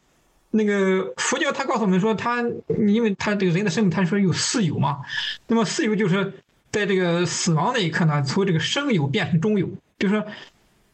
[0.52, 2.44] 那个佛教他告诉我们说，他
[2.88, 5.00] 因为他这个人的生命，他说有四有嘛。
[5.48, 6.42] 那么四有就是
[6.72, 10.26] 在这个死亡那一刻呢，从这个生有变成中有，就是说，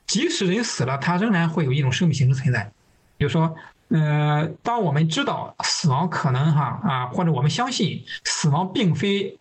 [0.08, 2.72] 即使人死了，他仍然会有一种生命形式存在。
[3.18, 3.56] 比如说。
[3.90, 9.38] 呃，当我们知道死亡可能哈啊，或者我们相信死亡并非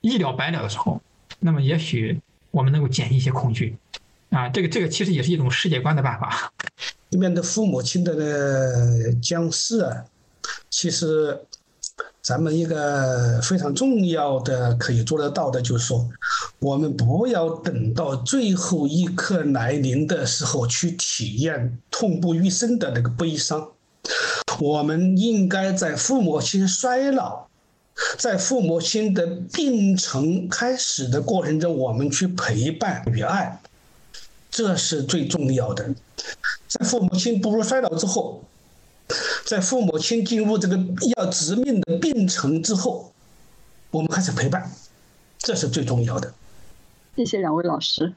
[0.00, 1.02] 一了百了的时候，
[1.38, 2.18] 那么也许
[2.54, 3.76] 我们能够减一些恐惧
[4.30, 4.48] 啊。
[4.48, 6.52] 这个这个其实也是一种世界观的办法。
[7.10, 10.04] 面对父母亲的僵尸啊，
[10.68, 11.38] 其实
[12.20, 16.08] 咱们一个非常重要的可以做得到的，就是说，
[16.58, 23.68] 我们不要等到最后一刻来临的时候去体验痛不欲生的那个悲伤。
[24.58, 27.46] 我们应该在父母亲衰老，
[28.18, 33.60] 在父母亲的病程开始的过程中，我们去陪伴与爱，
[34.50, 35.94] 这是最重要的。
[36.68, 38.42] 在父母亲步入衰老之后，
[39.44, 40.78] 在父母亲进入这个
[41.16, 43.12] 要直面的病程之后，
[43.90, 44.72] 我们开始陪伴，
[45.38, 46.34] 这是最重要的。
[47.16, 48.12] 谢谢两位老师，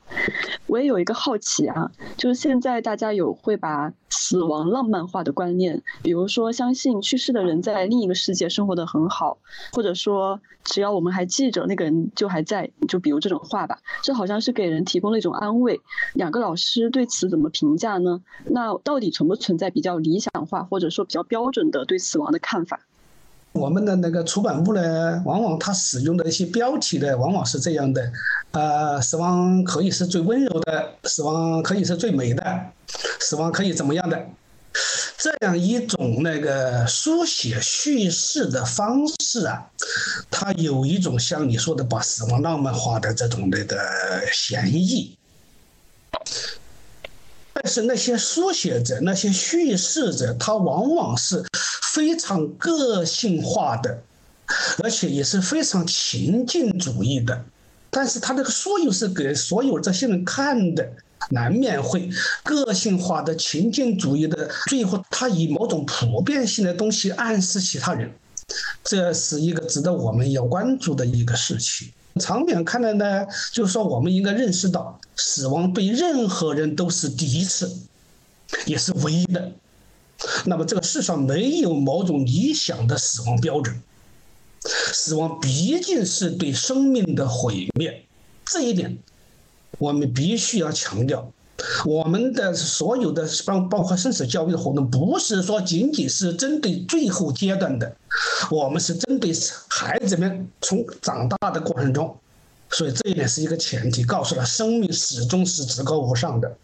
[0.66, 9.38] 我也有一个好奇啊，就是现在大家有会把死亡浪漫化的观念，比如说相信去世的人在另一个世界生活的很好，
[9.74, 15.80] 或者说只要我们还记着那个人就还在，就比如这种话吧，这好像是给人提供了一种安慰。
[16.14, 18.24] 两个老师对此怎么评价呢？
[18.46, 22.80] 那到底存不存在比较理想化或者说比较标准的对死亡的看法？
[23.58, 28.12] 我们的那个出版物呢，往往它使用的一些标题呢，往往是这样的，
[28.52, 32.62] 呃，死亡可以是最温柔的，死亡可以是最美的，
[33.20, 34.26] 死亡可以怎么样的，
[35.18, 39.66] 这样一种那个书写叙事的方式啊，
[40.30, 43.78] 它有一种像你说的把死亡浪漫化的这种那个
[44.32, 45.18] 嫌疑。
[47.60, 51.44] 但是那些书写者、那些叙事者，他往往是
[51.94, 54.00] 非常个性化的，
[54.84, 57.46] 而且也是非常情境主义的。
[57.90, 60.88] 但是他这个书又是给所有这些人看的，
[61.32, 62.08] 难免会
[62.44, 68.12] 个性化的、情境主义的，最后他以某种普遍性的东西暗示其他人，
[68.84, 71.92] 这是一个值得我们要关注的一个事情。
[72.18, 77.72] 长远看来呢，就是说我们应该认识到，死亡对任何人都是第一次，
[78.66, 79.52] 也是唯一的。
[80.46, 83.80] 那么这个世上没有某种理想的死亡标准，
[84.62, 88.04] 死亡毕竟是对生命的毁灭，
[88.46, 88.98] 这一点
[89.78, 91.32] 我们必须要强调。
[91.86, 97.96] 我们的所有的包包括生死教育的活动，不是说仅仅是针对最后阶段的，
[98.50, 99.32] 我们是针对
[99.70, 102.18] 孩子们从长大的过程中，
[102.70, 106.58] 所以这一点是一个前提，告诉了生命始终是至高无上的，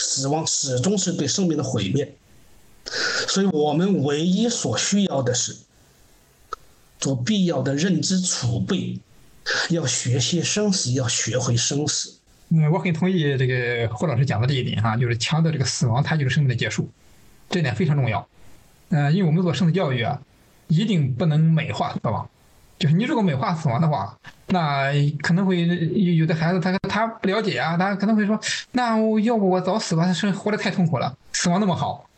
[0.00, 2.14] 死亡始终是对生命的毁灭，
[3.28, 5.56] 所以我们唯一所需要的是
[6.98, 8.98] 做必要的认知储备，
[9.70, 12.14] 要学习生死，要学会生死。
[12.50, 16.88] 嗯，我很同意这个胡老师讲的这一点哈，就是强调这个死亡它就是生命的结束，
[17.50, 18.28] 这点非常重要。
[18.90, 20.20] 嗯，因为我们做生死教育啊，
[20.68, 22.28] 一定不能美化死亡。
[22.76, 24.92] 就是你如果美化死亡的话，那
[25.22, 28.38] 可能会有的孩子他他不了解啊，他可能会说，
[28.72, 32.08] 那要不我早死吧，他生活得太痛苦了，死亡那么好。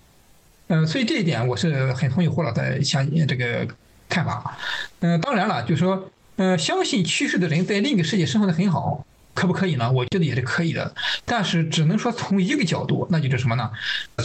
[0.68, 3.68] 嗯，所以这一点我是很同意胡老的相这个
[4.08, 4.56] 看法。
[5.00, 9.92] 嗯，当然了，就是说，嗯，相信去世的人在另一个世界生活的很好，可不可以呢？
[9.92, 10.92] 我觉得也是可以的，
[11.24, 13.70] 但是只能说从一个角度，那就是什么呢？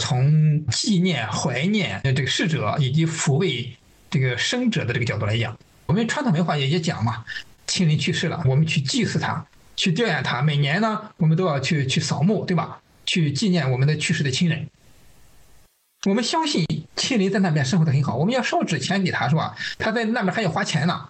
[0.00, 3.76] 从纪念、怀念这个逝者以及抚慰
[4.12, 5.58] 这个生者的这个角度来讲。
[5.86, 7.24] 我们传统文化也也讲嘛，
[7.66, 9.44] 亲人去世了，我们去祭祀他，
[9.74, 10.42] 去吊唁他。
[10.42, 12.80] 每年呢，我们都要去去扫墓，对吧？
[13.06, 14.68] 去纪念我们的去世的亲人。
[16.06, 19.56] 我们相信亲人在那边生活的很好，我们要烧纸钱给他，是吧？
[19.78, 21.08] 他在那边还要花钱呢。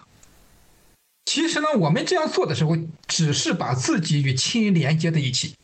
[1.25, 2.77] 其实呢，我们这样做的时候，
[3.07, 5.55] 只是把自己与亲人连接在一起。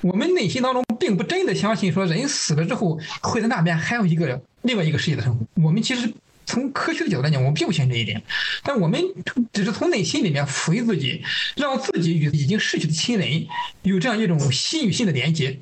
[0.00, 4.26] 我们内心当中并不真的相信说，人死了之后会在那边还有一个
[4.64, 5.46] 另外一个世界的生活。
[5.62, 6.12] 我们其实。
[6.46, 8.22] 从科学的角度来讲，我们并不信这一点，
[8.62, 9.02] 但我们
[9.50, 11.24] 只是从内心里面抚慰自己，
[11.56, 13.46] 让自己与已经逝去的亲人
[13.80, 15.58] 有这样一种心与心的连接。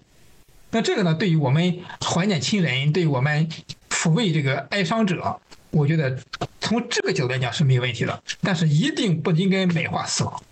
[0.72, 3.48] 那这个呢，对于我们怀念亲人，对于我们
[3.90, 5.40] 抚慰这个哀伤者，
[5.70, 6.18] 我觉得
[6.60, 8.20] 从这个角度来讲是没有问题的。
[8.40, 10.42] 但是一定不应该美化死亡。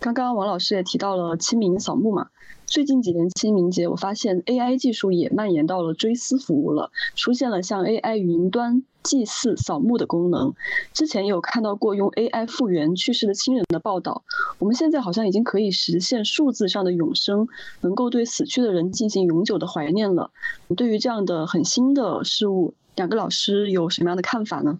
[0.00, 2.28] 刚刚王老师也提到了清明扫墓嘛。
[2.68, 10.52] 最近几年清明节，我发现 AI 技术也蔓延到了追思服务了，出现了像 AI 云端祭祀扫墓的功能。
[10.92, 14.22] 之前有看到过用 AI 复原去世的亲人的报道。
[14.58, 17.48] 我们现在好像已经可以实现数字上的永生，
[17.80, 20.30] 能够对死去的人进行永久的怀念了。
[20.76, 24.78] 对于这样的很新的事物，两个老师有什么样的看法呢？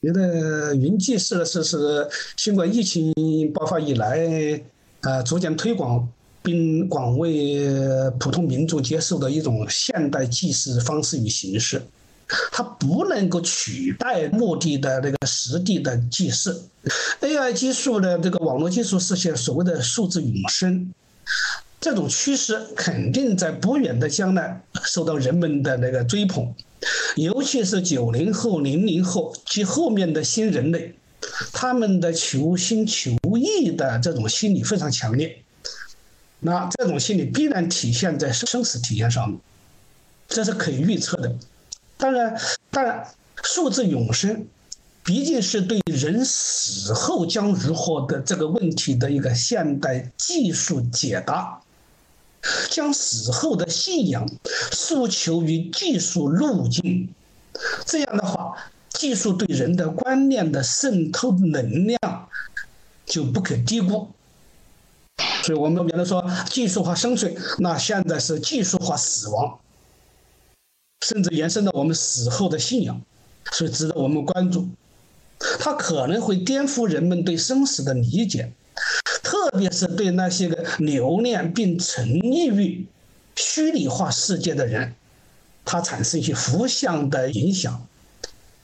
[0.00, 3.12] 觉得云祭祀的是是新冠疫情
[3.52, 4.62] 爆发以来，
[5.02, 6.08] 呃，逐渐推广。
[6.42, 7.58] 并广为
[8.18, 11.82] 普通民众接受的一种现代祭祀方式与形式，
[12.50, 16.62] 它不能够取代墓地的那个实地的祭祀。
[17.20, 20.92] AI 技术的这个网络技术实现所谓的数字永生，
[21.80, 26.54] 这种趋势肯定在不远的将来受到人们的那个追捧，
[27.16, 30.94] 尤其是九零后、零零后及后面的新人类，
[31.52, 35.36] 他们的求新求异的这种心理非常强烈。
[36.40, 39.38] 那这种心理必然体现在生死体验上，
[40.26, 41.36] 这是可以预测的。
[41.96, 43.06] 当然，当然，
[43.42, 44.46] 数字永生
[45.04, 51.60] 毕竟是对人死后将如何的这个问题的一个现代技术解答，
[52.70, 54.26] 将死后的信仰
[54.72, 57.12] 诉求于技术路径。
[57.84, 58.56] 这样的话，
[58.88, 61.98] 技术对人的观念的渗透能量
[63.04, 64.08] 就不可低估。
[65.42, 69.58] 所以我们原来说技术化生存，那现在是技术化死亡，
[71.06, 73.00] 甚至延伸到我们死后的信仰，
[73.52, 74.68] 所以值得我们关注。
[75.58, 78.52] 它可能会颠覆人们对生死的理解，
[79.22, 82.86] 特别是对那些个留恋并沉溺于
[83.36, 84.94] 虚拟化世界的人，
[85.64, 87.86] 它产生一些负向的影响。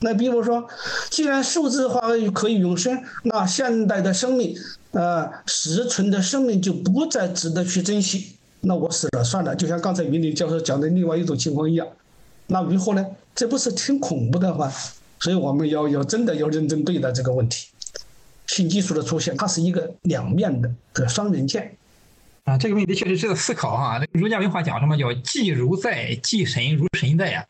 [0.01, 0.69] 那比如说，
[1.09, 4.55] 既然数字化可以永生，那现代的生命。
[4.97, 8.33] 呃，实存的生命就不再值得去珍惜。
[8.63, 11.87] 那我死了算了，就像刚才云林教授讲的另外一种情况一样。
[12.47, 13.05] 那如何呢？
[13.35, 14.73] 这不是挺恐怖的吗？
[15.21, 17.69] 所以我们要要真的要认真对待这个问题。
[18.47, 21.77] 新技术的出现，它是一个两面的的双刃剑。
[22.45, 24.01] 啊，这个问题确实值得思考哈。
[24.13, 27.45] 儒家文化讲什么叫祭如在，祭神如神在呀？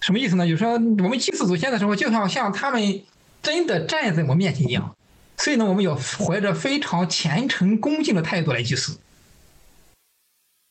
[0.00, 0.46] 什么意思呢？
[0.46, 3.02] 就是说我们祭祀祖先的时候，就像像他们
[3.42, 4.94] 真的站在我面前一样。
[5.42, 8.98] 所以呢，我们要怀着非常虔诚恭敬的态度来祭祀。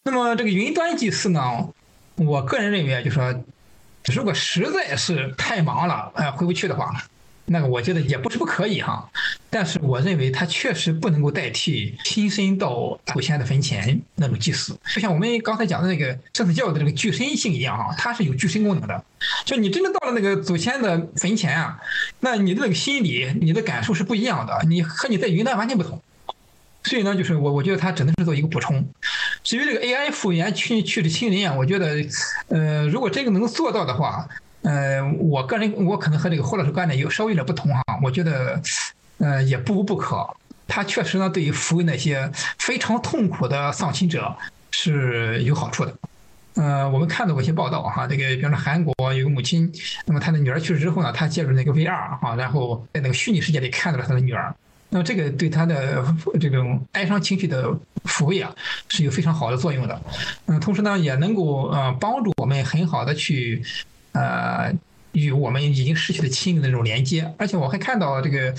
[0.03, 1.69] 那么这个云端祭祀呢，
[2.15, 3.43] 我个人认为啊，就说
[4.13, 7.03] 如果实在是太忙了，哎，回不去的话。
[7.51, 9.09] 那个我觉得也不是不可以哈，
[9.49, 19.03] 但是我认为它确实不能够代替亲身到祖先的坟前那种祭祀，就像我们刚才讲的那个生死教育的这个具身性一样哈，它是有具身功能的。
[19.45, 21.79] 就你真的到了那个祖先的坟前啊，
[22.19, 25.99] 那你的那个心理、你的感受是不一样的，你和你在云端完全不同。
[26.83, 28.87] 所以呢，就是我我觉得它只能是做一个补充。
[29.43, 31.95] 至于这个 AI 复原去去的亲人啊，我觉得，
[32.47, 34.29] 呃，如果真的能做到的话。
[34.61, 38.61] 呃，我个人我可能和这个霍老师观点有稍微有点不同哈，我觉得，
[39.19, 40.27] 呃，也不无不可。
[40.67, 44.35] 他确实呢，对于抚慰那些非常痛苦的丧亲者
[44.71, 45.93] 是有好处的。
[46.55, 49.71] 呃，我们看到过一些报道哈，这个比方说韩国有个母亲，
[50.05, 54.53] 那么她的女儿去世之后呢，她借助那个 VR 哈，然后在那个虚拟世界里看到了她的女儿。
[54.89, 56.03] 那么这个对她的
[56.39, 57.71] 这种哀伤情绪的
[58.03, 58.53] 抚慰啊，
[58.89, 60.01] 是有非常好的作用的。
[60.47, 63.63] 嗯，同时呢，也能够呃帮助我们很好的去
[64.13, 64.73] 呃
[65.11, 67.33] 与我们已经失去的亲人的这种连接。
[67.37, 68.53] 而且我还看到这个，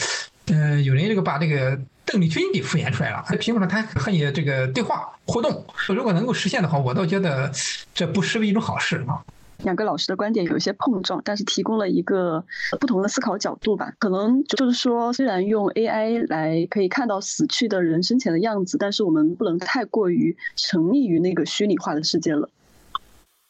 [0.46, 5.64] 嗯，有人这个把这个邓丽君给复原出来了，在屏幕上他和你这个对话互动。
[5.88, 7.50] 如果能够实现的话，我倒觉得
[7.94, 9.22] 这不失为一种好事啊。
[9.62, 12.42] 两个老师的观点有一些碰撞，但是提供了一个
[12.80, 13.92] 不同的思考角度吧。
[13.98, 22.48] 可能就是说，虽然用 AI 来可以看到死去的人生前的样子，但是我们不能太过于沉溺于那个虚拟化的世界了。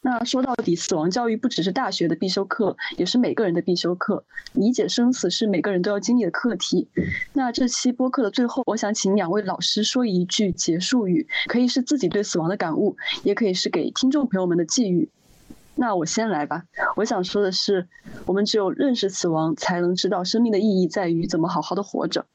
[0.03, 4.23] 那说到底，死亡教育不只是大学的必修课，也是每个人的必修课。
[4.53, 6.87] 理解生死是每个人都要经历的课题。
[7.33, 15.07] 那这期播客的最后，我想请两位老师说一句结束语，可以是自己对死亡的感悟，也可以是给听众朋友们的寄语。
[15.75, 16.63] 那我先来吧。
[16.95, 17.87] 我想说的是，
[18.25, 22.25] 我们只有认识死亡，才能知道生命的意义在于怎么好好的活着。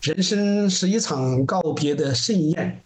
[0.00, 2.80] 人生是一场告别的盛宴，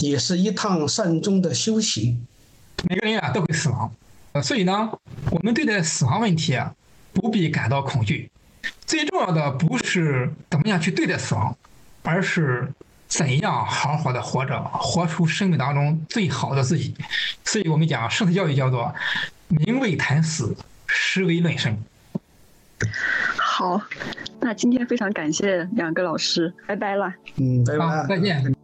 [0.00, 2.26] 也是一趟善终的修行。
[2.88, 3.92] 每个人啊都会死亡，
[4.32, 4.90] 呃所以呢，
[5.30, 6.74] 我们对待死亡问题啊
[7.12, 8.30] 不必感到恐惧。
[8.84, 11.56] 最重要的不是怎么样去对待死亡，
[12.02, 12.72] 而是
[13.08, 16.94] 怎样好好的活着，活出生命当中最好的自己。
[17.44, 18.94] 所以我们讲生死教育叫做
[19.48, 20.56] “名为谈死，
[20.86, 21.76] 实为论生”。
[23.38, 23.80] 好，
[24.40, 27.12] 那今天非常感谢两个老师，拜拜了。
[27.36, 28.55] 嗯，拜拜，再见。